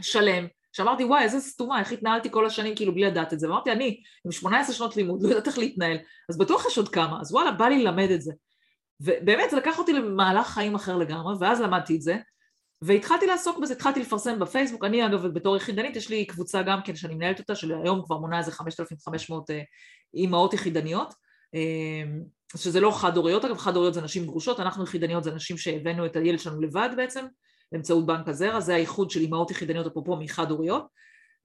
[0.00, 3.72] שלם, שאמרתי וואי איזה סתומה, איך התנהלתי כל השנים כאילו בלי לדעת את זה, ואמרתי
[3.72, 5.96] אני עם 18 שנות לימוד, לא יודעת איך להתנהל,
[6.28, 8.32] אז בטוח יש עוד כמה, אז וואלה בא לי ללמד את זה.
[9.04, 12.16] ובאמת זה לקח אותי למהלך חיים אחר לגמרי, ואז למדתי את זה,
[12.82, 16.96] והתחלתי לעסוק בזה, התחלתי לפרסם בפייסבוק, אני אגב בתור יחידנית יש לי קבוצה גם כן
[16.96, 19.60] שאני מנהלת אותה, שהיום כבר מונה איזה 5,500 אה,
[20.14, 21.14] אימהות יחידניות,
[21.54, 22.02] אה,
[22.56, 26.38] שזה לא חד-הוריות, אגב חד-הוריות זה נשים גרושות, אנחנו יחידניות זה נשים שהבאנו את הילד
[26.38, 27.26] שלנו לבד בעצם,
[27.72, 30.86] באמצעות בנק הזרע, זה האיחוד של אימהות יחידניות אפרופו מחד-הוריות,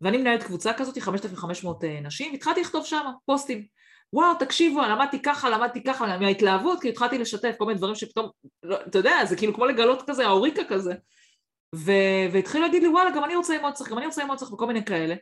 [0.01, 3.65] ואני מנהלת קבוצה כזאת, 5,500 אה, נשים, התחלתי לכתוב שם פוסטים,
[4.13, 8.29] וואו תקשיבו, למדתי ככה, למדתי ככה, מההתלהבות, כי התחלתי לשתף כל מיני דברים שפתאום,
[8.63, 10.93] לא, אתה יודע, זה כאילו כמו לגלות כזה, האוריקה כזה,
[12.31, 14.67] והתחילו להגיד לי וואלה, גם אני רוצה ללמוד צריך, גם אני רוצה ללמוד צריך, וכל
[14.67, 15.15] מיני כאלה,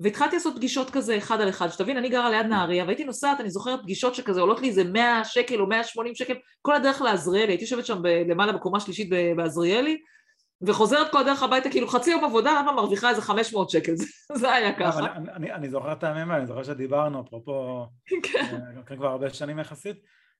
[0.00, 3.50] והתחלתי לעשות פגישות כזה אחד על אחד, שתבין, אני גרה ליד נהריה, והייתי נוסעת, אני
[3.50, 7.64] זוכרת פגישות שכזה עולות לי איזה 100 שקל או 180 שקל, כל הדרך לעזריאלי, הייתי
[7.64, 9.98] יושבת שם למעלה בקומה שלישית בעזריאלי,
[10.62, 13.92] וחוזרת כל הדרך הביתה, כאילו חצי יום עבודה, למה מרוויחה איזה 500 שקל,
[14.40, 15.12] זה היה ככה.
[15.36, 17.86] אני, זוכר את הימים האלה, אני זוכר שדיברנו, אפרופו,
[18.22, 18.60] כן.
[18.90, 19.96] אה, כבר הרבה שנים יחסית,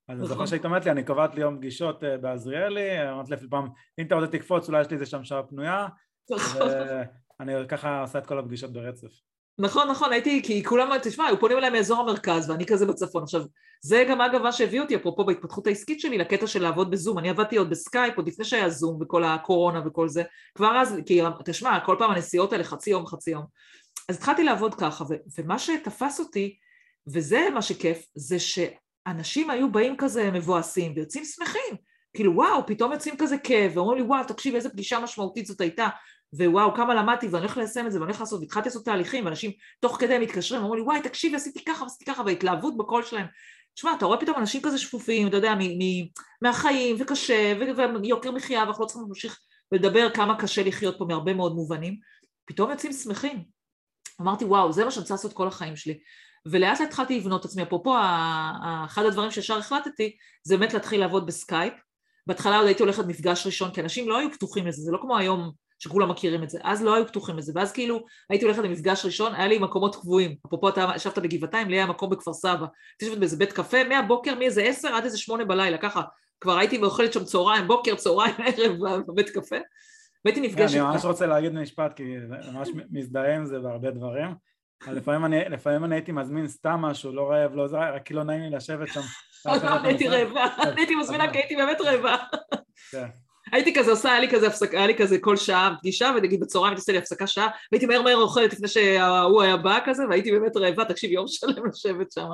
[0.08, 0.46] אז אני זוכר נכון.
[0.46, 3.68] שהיית אומרת לי, אני קובעת לי יום פגישות אה, בעזריאלי, אמרת לי פעם,
[3.98, 5.86] אם אתה רוצה תקפוץ, אולי יש לי איזה שם שעה פנויה,
[6.30, 6.62] נכון.
[7.40, 9.30] ואני ככה עושה את כל הפגישות ברצף.
[9.60, 13.22] נכון, נכון, הייתי, כי כולם, תשמע, היו פונים אליי מאזור המרכז ואני כזה בצפון.
[13.22, 13.42] עכשיו,
[13.82, 17.18] זה גם אגב מה שהביא אותי, אפרופו בהתפתחות העסקית שלי, לקטע של לעבוד בזום.
[17.18, 20.22] אני עבדתי עוד בסקייפ, עוד לפני שהיה זום וכל הקורונה וכל זה.
[20.54, 23.44] כבר אז, כי תשמע, כל פעם הנסיעות האלה חצי יום, חצי יום.
[24.08, 26.56] אז התחלתי לעבוד ככה, ו- ומה שתפס אותי,
[27.06, 31.76] וזה מה שכיף, זה שאנשים היו באים כזה מבואסים ויוצאים שמחים.
[32.14, 35.88] כאילו וואו, פתאום יוצאים כזה כאב, ואומרים לי וואו, תקשיב איזה פגישה משמעותית זאת הייתה,
[36.32, 39.50] וואו כמה למדתי ואני הולך ליישם את זה ואני הולך לעשות, והתחלתי לעשות תהליכים ואנשים
[39.80, 43.26] תוך כדי מתקשרים ואומרים לי וואי תקשיבי עשיתי ככה ועשיתי ככה והתלהבות בקול שלהם.
[43.74, 46.08] תשמע אתה רואה פתאום אנשים כזה שפופים אתה יודע מ- מ-
[46.42, 47.54] מהחיים וקשה
[48.02, 49.38] ויוקר מחיה ואנחנו לא צריכים להמשיך
[49.72, 51.96] לדבר כמה קשה לחיות פה מהרבה מאוד מובנים.
[52.44, 53.44] פתאום יוצאים שמחים.
[54.20, 55.98] אמרתי וואו זה מה שאני רוצה לעשות כל החיים שלי.
[56.46, 57.62] ולאט לאט התחלתי לבנות את עצמי.
[57.62, 57.94] אפרופו
[58.84, 61.74] אחד הדברים שישר החלטתי זה באמת להתחיל לעבוד בסקייפ.
[62.26, 65.18] בהתחלה עוד הייתי הולכת מפגש ראשון כי אנשים לא היו פתוחים לזה זה לא כמו
[65.18, 65.52] היום
[65.82, 69.34] שכולם מכירים את זה, אז לא היו פתוחים לזה, ואז כאילו הייתי הולכת למפגש ראשון,
[69.34, 73.18] היה לי מקומות קבועים, אפרופו אתה ישבת בגבעתיים, לי היה מקום בכפר סבא, הייתי יושבת
[73.18, 76.02] באיזה בית קפה, מהבוקר, מאיזה עשר עד איזה שמונה בלילה, ככה,
[76.40, 79.56] כבר הייתי ואוכלת שם צהריים, בוקר, צהריים, ערב בבית קפה,
[80.24, 80.74] והייתי נפגשת.
[80.74, 82.04] אני ממש רוצה להגיד משפט, כי
[82.52, 84.34] ממש מזדהה עם זה בהרבה דברים.
[84.86, 88.24] לפעמים אני, לפעמים אני הייתי מזמין סתם משהו, לא רעב, לא זה, רק כי לא
[88.24, 89.00] נעים לי לשבת שם.
[89.84, 92.16] הייתי רעבה, אני הייתי מזמינה כי הייתי באמת רעבה.
[93.52, 96.70] הייתי כזה עושה, היה לי כזה הפסקה, היה לי כזה כל שעה פגישה, ונגיד בצהריים
[96.70, 100.32] הייתי עושה לי הפסקה שעה, והייתי מהר מהר אוכלת לפני שההוא היה בא כזה, והייתי
[100.32, 102.28] באמת רעבה, תקשיב, יום שלם לשבת שם.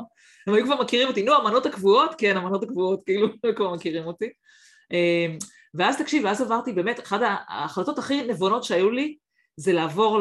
[0.47, 2.15] הם היו כבר מכירים אותי, נו, המנות הקבועות?
[2.19, 4.29] כן, המנות הקבועות, כאילו, הם כבר מכירים אותי.
[4.93, 5.39] אמ,
[5.75, 9.17] ואז תקשיב, ואז עברתי באמת, אחת ההחלטות הכי נבונות שהיו לי,
[9.57, 10.21] זה לעבור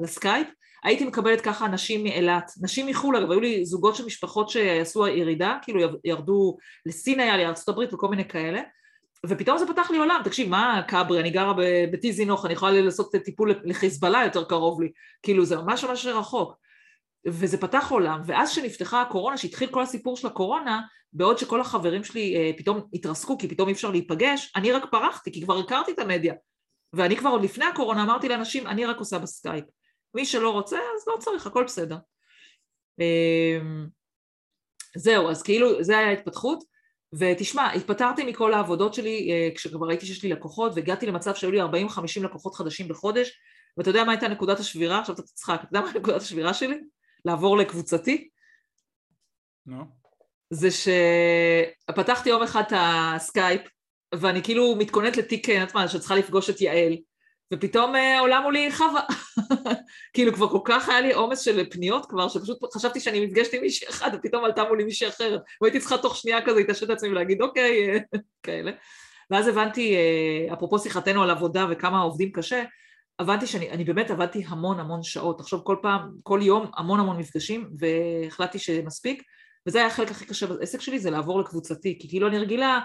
[0.00, 0.48] לסקייפ.
[0.84, 5.58] הייתי מקבלת ככה נשים מאילת, נשים מחו"ל, אגב, היו לי זוגות של משפחות שעשו ירידה,
[5.62, 6.56] כאילו ירדו
[6.86, 8.60] לסין היה לי, ארה"ב וכל מיני כאלה.
[9.28, 11.54] ופתאום זה פתח לי עולם, תקשיב, מכברי, אני גרה
[11.92, 14.88] בטיזינוך, אני יכולה לעשות טיפול לחיזבאללה יותר קרוב לי,
[15.22, 16.54] כאילו זה ממש ממש רחוק.
[17.26, 22.36] וזה פתח עולם, ואז כשנפתחה הקורונה, שהתחיל כל הסיפור של הקורונה, בעוד שכל החברים שלי
[22.36, 25.98] אה, פתאום התרסקו, כי פתאום אי אפשר להיפגש, אני רק פרחתי, כי כבר הכרתי את
[25.98, 26.34] המדיה.
[26.92, 29.64] ואני כבר עוד לפני הקורונה אמרתי לאנשים, אני רק עושה בסקייפ.
[30.14, 31.96] מי שלא רוצה, אז לא צריך, הכל בסדר.
[33.00, 33.60] אה,
[34.96, 36.73] זהו, אז כאילו, זה היה ההתפתחות.
[37.18, 41.62] ותשמע, התפטרתי מכל העבודות שלי אה, כשכבר ראיתי שיש לי לקוחות והגעתי למצב שהיו לי
[41.62, 41.66] 40-50
[42.22, 43.40] לקוחות חדשים בחודש
[43.76, 45.00] ואתה יודע מה הייתה נקודת השבירה?
[45.00, 46.80] עכשיו אתה תצחק, אתה יודע מה נקודת השבירה שלי?
[47.24, 48.28] לעבור לקבוצתי?
[49.66, 49.80] נו.
[49.80, 49.84] נו.
[50.50, 50.68] זה
[51.90, 53.60] שפתחתי יום אחד את הסקייפ
[54.14, 56.96] ואני כאילו מתכוננת לתיק, אני יודעת מה, שצריכה לפגוש את יעל
[57.52, 59.02] ופתאום אה, עולה מולי חווה.
[60.14, 63.60] כאילו כבר כל כך היה לי עומס של פניות כבר, שפשוט חשבתי שאני נפגשת עם
[63.60, 67.08] מישהי אחד, ופתאום עלתה מולי מישהי אחרת, והייתי צריכה תוך שנייה כזה להתעשת את עצמי
[67.08, 67.98] ולהגיד אוקיי, אה,
[68.42, 68.72] כאלה.
[69.30, 72.64] ואז הבנתי, אה, אפרופו שיחתנו על עבודה וכמה עובדים קשה,
[73.18, 77.70] הבנתי שאני באמת עבדתי המון המון שעות, עכשיו כל פעם, כל יום המון המון מפגשים,
[77.78, 79.22] והחלטתי שמספיק,
[79.66, 82.80] וזה היה החלק הכי קשה בעסק שלי, זה לעבור לקבוצתי, כי כאילו אני רגילה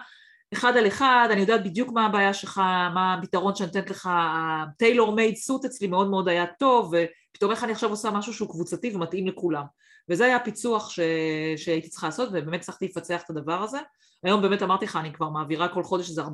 [0.53, 2.57] אחד על אחד, אני יודעת בדיוק מה הבעיה שלך,
[2.93, 4.09] מה הפתרון שאני נותנת לך,
[4.77, 6.93] tailor made suit אצלי מאוד מאוד היה טוב,
[7.31, 9.63] ופתאום איך אני עכשיו עושה משהו שהוא קבוצתי ומתאים לכולם.
[10.09, 10.99] וזה היה הפיצוח ש...
[11.57, 13.77] שהייתי צריכה לעשות, ובאמת הצלחתי לפצח את הדבר הזה.
[14.23, 16.25] היום באמת אמרתי לך, אני כבר מעבירה כל חודש איזה 40-50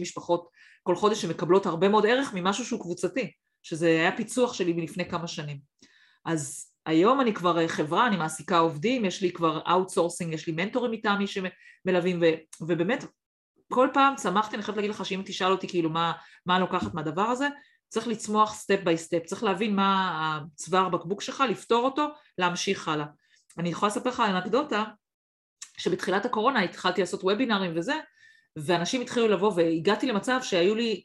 [0.00, 0.48] משפחות
[0.82, 5.26] כל חודש שמקבלות הרבה מאוד ערך ממשהו שהוא קבוצתי, שזה היה פיצוח שלי מלפני כמה
[5.26, 5.58] שנים.
[6.24, 10.92] אז היום אני כבר חברה, אני מעסיקה עובדים, יש לי כבר outsourcing, יש לי מנטורים
[10.92, 12.24] מטעמי שמלווים, ו...
[12.60, 13.04] ובאמת
[13.72, 16.12] כל פעם צמחתי, אני חייבת להגיד לך שאם תשאל אותי כאילו מה,
[16.46, 17.48] מה לוקחת מהדבר הזה,
[17.88, 22.06] צריך לצמוח step by step, צריך להבין מה הצוואר בקבוק שלך, לפתור אותו,
[22.38, 23.06] להמשיך הלאה.
[23.58, 24.84] אני יכולה לספר לך אנקדוטה,
[25.78, 27.94] שבתחילת הקורונה התחלתי לעשות וובינארים וזה,
[28.56, 31.04] ואנשים התחילו לבוא והגעתי למצב שהיו לי,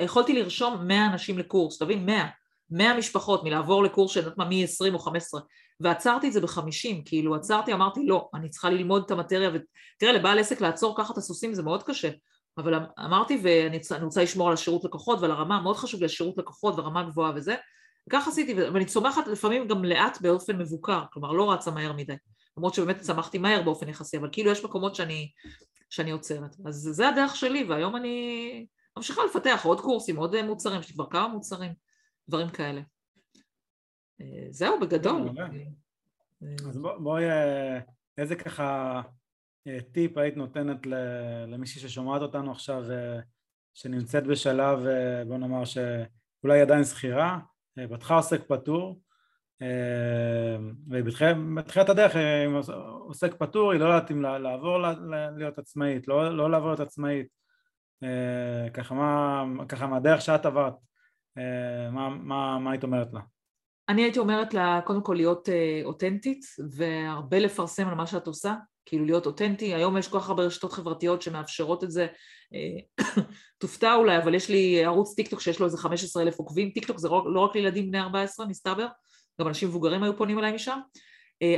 [0.00, 2.06] יכולתי לרשום 100 אנשים לקורס, תבין?
[2.06, 2.41] 100.
[2.72, 5.40] 100 משפחות מלעבור לקורס של יודעת מה מ-20 או 15
[5.80, 10.38] ועצרתי את זה ב-50, כאילו עצרתי, אמרתי לא, אני צריכה ללמוד את המטריה ותראה לבעל
[10.38, 12.10] עסק לעצור ככה את הסוסים זה מאוד קשה
[12.58, 16.38] אבל אמ-, אמרתי ואני רוצה לשמור על השירות לקוחות ועל הרמה, מאוד חשוב לי השירות
[16.38, 17.54] לקוחות ורמה גבוהה וזה.
[18.08, 22.14] וכך עשיתי, ואני צומחת לפעמים גם לאט באופן מבוקר, כלומר לא רצה מהר מדי
[22.56, 25.30] למרות שבאמת צמחתי מהר באופן יחסי, אבל כאילו יש מקומות שאני,
[25.90, 26.56] שאני עוצרת.
[26.66, 28.66] אז זה הדרך שלי והיום אני
[28.96, 31.72] ממשיכה לפתח עוד קורסים, עוד מוצרים, יש לי כבר כמה מוצרים
[32.28, 32.80] דברים כאלה.
[34.20, 35.28] אה, זהו, בגדול.
[36.68, 37.78] אז בואי, אה,
[38.18, 39.00] איזה ככה
[39.66, 40.86] אה, טיפ היית נותנת
[41.46, 42.84] למישהי ששומעת אותנו עכשיו,
[43.74, 44.78] שנמצאת בשלב,
[45.28, 47.38] בוא נאמר שאולי עדיין שכירה,
[47.90, 49.00] פתחה עוסק פטור,
[50.88, 52.60] ובתחילת הדרך עם
[53.00, 54.78] עוסק פטור היא לא יודעת אם לעבור
[55.36, 57.26] להיות עצמאית, לא, לא לעבור להיות עצמאית,
[58.74, 60.78] ככה, מה, ככה מהדרך שאת עברת, אה,
[61.92, 63.20] מה, מה, מה היית אומרת לה?
[63.88, 68.54] אני הייתי אומרת לה קודם כל להיות אה, אותנטית והרבה לפרסם על מה שאת עושה,
[68.86, 72.06] כאילו להיות אותנטי, היום יש כל כך הרבה רשתות חברתיות שמאפשרות את זה,
[72.54, 73.04] אה,
[73.60, 76.86] תופתע אולי, אבל יש לי ערוץ טיק טוק שיש לו איזה 15 אלף עוקבים, טיק
[76.86, 78.86] טוק זה לא רק לילדים בני 14 מסתבר,
[79.40, 80.78] גם אנשים מבוגרים היו פונים אליי משם,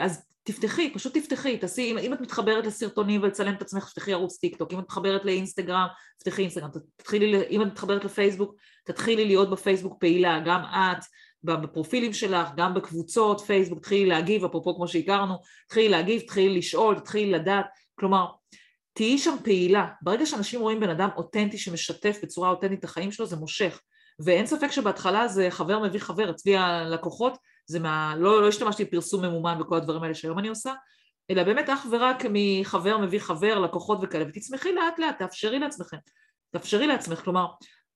[0.03, 4.39] אז תפתחי, פשוט תפתחי, תעשי, אם, אם את מתחברת לסרטונים ולצלם את עצמך, תפתחי ערוץ
[4.39, 5.87] טיק טוק, אם את מתחברת לאינסטגרם,
[6.19, 11.05] תפתחי אינסטגרם, תתחילי, אם את מתחברת לפייסבוק, תתחילי להיות בפייסבוק פעילה, גם את,
[11.45, 15.35] בפרופילים שלך, גם בקבוצות פייסבוק, תתחילי להגיב, אפרופו כמו שהכרנו,
[15.67, 18.27] תתחילי להגיב, תתחילי לשאול, תתחילי לדעת, כלומר,
[18.93, 23.27] תהיי שם פעילה, ברגע שאנשים רואים בן אדם אותנטי שמשתף בצורה אותנטית את החיים שלו,
[23.27, 23.81] זה מושך,
[24.21, 28.15] ואין ספק שבהתחלה זה חבר מביא חבר, אצלי הלקוחות זה מה...
[28.19, 30.73] לא, לא השתמשתי בפרסום ממומן וכל הדברים האלה שהיום אני עושה,
[31.31, 35.97] אלא באמת אך ורק מחבר מביא חבר, לקוחות וכאלה, ותצמחי לאט לאט, תאפשרי לעצמכם,
[36.51, 37.47] תאפשרי לעצמך, כלומר,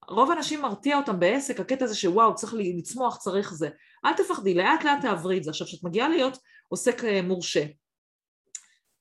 [0.09, 3.69] רוב האנשים מרתיע אותם בעסק, הקטע הזה שוואו, צריך לצמוח, צריך זה.
[4.05, 5.51] אל תפחדי, לאט לאט תעברי את זה.
[5.51, 6.39] עכשיו, כשאת מגיעה להיות
[6.69, 7.64] עוסק אה, מורשה,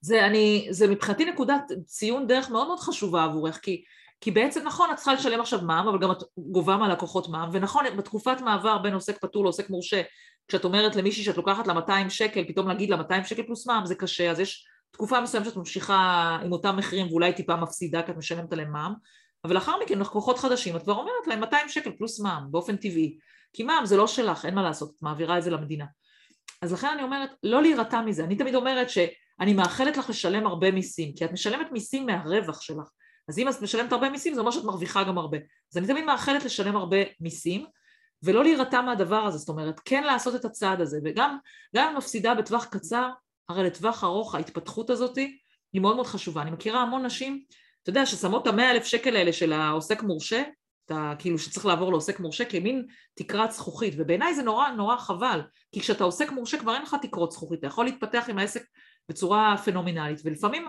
[0.02, 3.84] זה, אני, זה מבחינתי נקודת ציון דרך מאוד מאוד חשובה עבורך, כי,
[4.22, 7.86] כי בעצם נכון, את צריכה לשלם עכשיו מע"מ, אבל גם את גובה מהלקוחות מע"מ, ונכון,
[7.98, 10.02] בתקופת מעבר בין עוסק פטור לעוסק מורשה,
[10.48, 13.86] כשאת אומרת למישהי שאת לוקחת לה 200 שקל, פתאום להגיד לה 200 שקל פלוס מע"מ
[13.86, 18.12] זה קשה, אז יש תקופה מסוימת שאת ממשיכה עם אותם מחירים ואולי טיפה מפסידה כי
[18.12, 18.94] את משלמת עליהם מע"מ,
[19.46, 23.18] אבל לאחר מכן לקוחות חדשים את כבר אומרת להם 200 שקל פלוס מע"מ באופן טבעי,
[23.54, 25.86] כי מע"מ זה לא שלך, אין מה לעשות, את מעבירה את זה למדינה.
[26.62, 30.72] אז לכן אני אומרת, לא להירתע מזה, אני תמיד אומרת שאני מאחלת לך לשלם הרבה
[30.72, 32.88] מיסים, כי את משלמת מיסים מהרווח שלך,
[33.30, 35.38] אז אם את משלמת הרבה מיסים זה אומר שאת מרוויחה גם הרבה,
[35.72, 37.66] אז אני תמיד מאחלת לשלם הרבה מיסים,
[38.24, 41.38] ולא להירתע מהדבר הזה, זאת אומרת, כן לעשות את הצעד הזה, וגם
[41.76, 43.10] אם מפסידה בטווח קצר,
[43.50, 45.18] הרי לטווח ארוך ההתפתחות הזאת
[45.74, 46.42] היא מאוד מאוד חשובה.
[46.42, 47.44] אני מכירה המון נשים,
[47.84, 50.44] אתה יודע, ששמות את המאה אלף שקל האלה של העוסק מורשה,
[50.86, 55.42] אתה כאילו שצריך לעבור לעוסק מורשה כמין תקרת זכוכית, ובעיניי זה נורא נורא חבל,
[55.72, 58.64] כי כשאתה עוסק מורשה כבר אין לך תקרות זכוכית, אתה יכול להתפתח עם העסק
[59.10, 60.66] בצורה פנומנלית, ולפעמים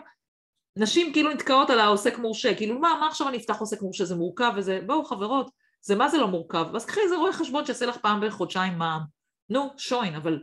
[0.77, 4.15] נשים כאילו נתקעות על העוסק מורשה, כאילו מה, מה עכשיו אני אפתח עוסק מורשה, זה
[4.15, 7.87] מורכב וזה, בואו חברות, זה מה זה לא מורכב, אז קחי איזה רואה חשבון שיעשה
[7.87, 9.03] לך פעם בחודשיים מע"מ,
[9.51, 10.43] נו שוין, אבל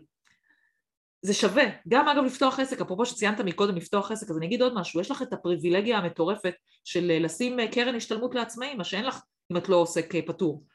[1.25, 4.73] זה שווה, גם אגב לפתוח עסק, אפרופו שציינת מקודם לפתוח עסק, אז אני אגיד עוד
[4.73, 9.05] משהו, יש לך את הפריבילגיה המטורפת של אה, לשים אה, קרן השתלמות לעצמאים, מה שאין
[9.05, 9.19] לך
[9.51, 10.65] אם את לא עוסק אה, פטור.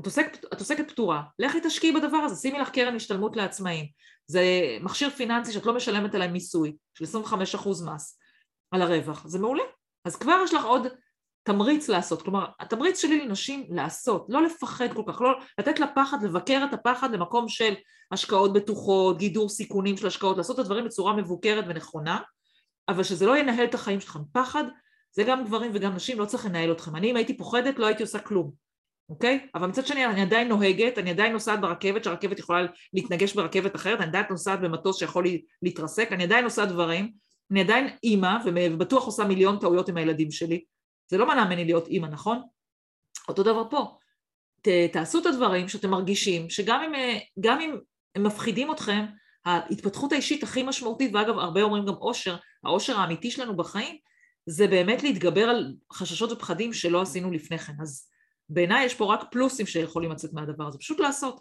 [0.00, 3.86] את, עוסק, את עוסקת פטורה, לכי תשקיעי בדבר הזה, שימי לך קרן השתלמות לעצמאים.
[4.26, 4.42] זה
[4.80, 8.18] מכשיר פיננסי שאת לא משלמת עליהם מיסוי, של 25% מס
[8.70, 9.64] על הרווח, זה מעולה.
[10.04, 10.86] אז כבר יש לך עוד
[11.44, 16.64] תמריץ לעשות, כלומר התמריץ שלי לנשים לעשות, לא לפחד כל כך, לא לתת לפחד, לבקר
[16.68, 17.74] את הפחד למקום של
[18.12, 22.18] השקעות בטוחות, גידור סיכונים של השקעות, לעשות את הדברים בצורה מבוקרת ונכונה,
[22.88, 24.20] אבל שזה לא ינהל את החיים שלכם.
[24.32, 24.64] פחד
[25.12, 26.96] זה גם גברים וגם נשים, לא צריך לנהל אתכם.
[26.96, 28.52] אני אם הייתי פוחדת לא הייתי עושה כלום,
[29.08, 29.46] אוקיי?
[29.54, 33.98] אבל מצד שני אני עדיין נוהגת, אני עדיין נוסעת ברכבת, שהרכבת יכולה להתנגש ברכבת אחרת,
[33.98, 35.24] אני עדיין נוסעת במטוס שיכול
[35.62, 37.12] להתרסק, אני עדיין עושה דברים,
[37.50, 40.64] אני עדיין אימא ובטוח עושה מיליון טעויות עם הילדים שלי,
[41.06, 42.42] זה לא מנע ממני להיות אימא, נכון?
[43.28, 43.98] אותו דבר פה.
[44.62, 47.78] ת, תעשו את הדברים שאתם מרגישים, שגם אם, גם אם
[48.14, 49.04] הם מפחידים אתכם,
[49.44, 53.96] ההתפתחות האישית הכי משמעותית, ואגב הרבה אומרים גם אושר, האושר האמיתי שלנו בחיים,
[54.46, 57.72] זה באמת להתגבר על חששות ופחדים שלא עשינו לפני כן.
[57.82, 58.08] אז
[58.48, 61.40] בעיניי יש פה רק פלוסים שיכולים לצאת מהדבר הזה, פשוט לעשות.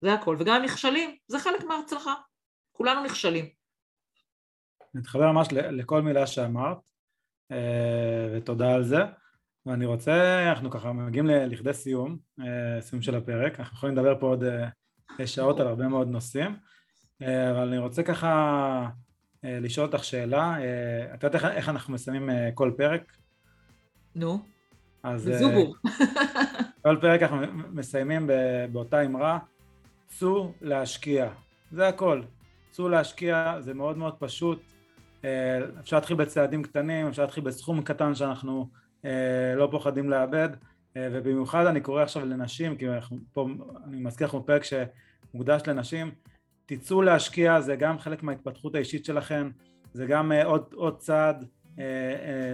[0.00, 0.36] זה הכל.
[0.40, 2.14] וגם אם נכשלים, זה חלק מההצלחה.
[2.72, 3.48] כולנו נכשלים.
[4.94, 6.82] מתחבר ממש לכל מילה שאמרת, אה,
[8.34, 8.98] ותודה על זה.
[9.66, 14.26] ואני רוצה, אנחנו ככה מגיעים לכדי סיום, אה, סיום של הפרק, אנחנו יכולים לדבר פה
[14.26, 14.44] עוד
[15.20, 16.56] אה, שעות על הרבה מאוד נושאים,
[17.20, 18.88] אבל אני רוצה ככה
[19.42, 20.56] לשאול אותך שאלה,
[21.14, 23.12] את יודעת איך אנחנו מסיימים כל פרק?
[24.14, 24.38] נו,
[25.02, 25.30] אז...
[25.38, 25.76] זובור.
[26.84, 27.38] כל פרק אנחנו
[27.72, 28.30] מסיימים
[28.72, 29.38] באותה אמרה,
[30.06, 31.30] צאו להשקיע,
[31.70, 32.22] זה הכל,
[32.70, 34.62] צאו להשקיע, זה מאוד מאוד פשוט,
[35.80, 38.68] אפשר להתחיל בצעדים קטנים, אפשר להתחיל בסכום קטן שאנחנו
[39.04, 40.48] אה, לא פוחדים לאבד,
[40.96, 43.48] אה, ובמיוחד אני קורא עכשיו לנשים, כי אנחנו פה,
[43.84, 46.10] אני מזכיר לכם פרק שמוקדש לנשים,
[46.66, 49.50] תצאו להשקיע, זה גם חלק מההתפתחות האישית שלכם,
[49.92, 51.44] זה גם אה, עוד, עוד צעד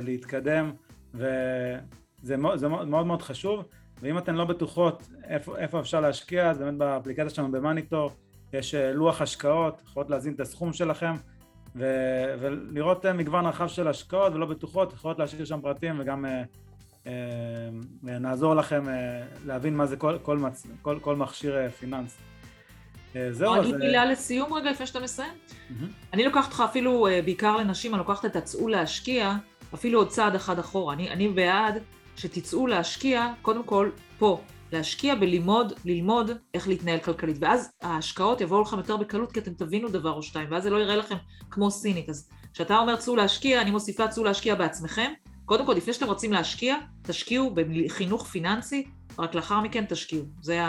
[0.03, 0.73] להתקדם,
[1.14, 3.64] וזה מאוד, מאוד מאוד חשוב,
[4.01, 8.11] ואם אתן לא בטוחות איפה, איפה אפשר להשקיע, אז באמת באפליקציה שלנו במאניטור
[8.53, 11.14] יש לוח השקעות, יכולות להזין את הסכום שלכם,
[11.77, 16.43] ו- ולראות אה, מגוון רחב של השקעות ולא בטוחות, יכולות להשאיר שם פרטים וגם אה,
[17.07, 17.12] אה,
[18.03, 18.95] נעזור לכם אה,
[19.47, 20.66] להבין מה זה כל, כל, מצ...
[20.83, 22.18] כל, כל מכשיר אה, פיננסי.
[23.16, 23.61] אה, זהו, אז...
[23.61, 25.33] אגיד מילה לסיום רגע לפני שאתה מסיים.
[25.33, 25.85] Mm-hmm.
[26.12, 29.35] אני לוקחת אותך אפילו, אה, בעיקר לנשים, אני לוקחת את הצאו להשקיע,
[29.74, 30.95] אפילו עוד צעד אחד אחורה.
[30.95, 31.79] אני, אני בעד
[32.16, 34.41] שתצאו להשקיע, קודם כל, פה,
[34.73, 39.89] להשקיע בללמוד, ללמוד איך להתנהל כלכלית, ואז ההשקעות יבואו לכם יותר בקלות כי אתם תבינו
[39.89, 41.17] דבר או שתיים, ואז זה לא יראה לכם
[41.51, 42.09] כמו סינית.
[42.09, 45.12] אז כשאתה אומר צאו להשקיע, אני מוסיפה צאו להשקיע בעצמכם.
[45.45, 48.87] קודם כל, לפני שאתם רוצים להשקיע, תשקיעו בחינוך פיננסי,
[49.19, 50.25] רק לאחר מכן תשקיעו.
[50.43, 50.61] זה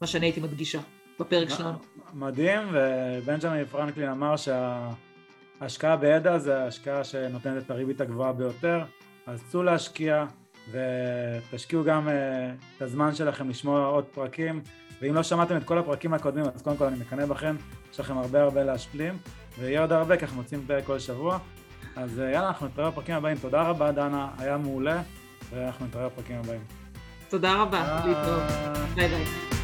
[0.00, 0.80] מה שאני הייתי מדגישה
[1.20, 1.78] בפרק שלנו.
[2.14, 8.82] מדהים, ובנג'מי פרנקלין אמר שההשקעה בידע זה ההשקעה שנותנת את הריבית הגבוהה ביותר,
[9.26, 10.26] אז צאו להשקיע,
[10.70, 12.10] ותשקיעו גם uh,
[12.76, 14.60] את הזמן שלכם לשמוע עוד פרקים.
[15.02, 17.56] ואם לא שמעתם את כל הפרקים הקודמים אז קודם כל אני מקנא בכם,
[17.92, 19.18] יש לכם הרבה הרבה להשלים
[19.58, 21.38] ויהיה עוד הרבה כי אנחנו מוצאים פרק כל שבוע.
[21.96, 25.02] אז uh, יאללה אנחנו נתראה בפרקים הבאים, תודה רבה דנה, היה מעולה
[25.50, 26.60] ואנחנו נתראה בפרקים הבאים.
[27.28, 28.42] תודה רבה, להתראות,
[28.94, 29.57] ביי ביי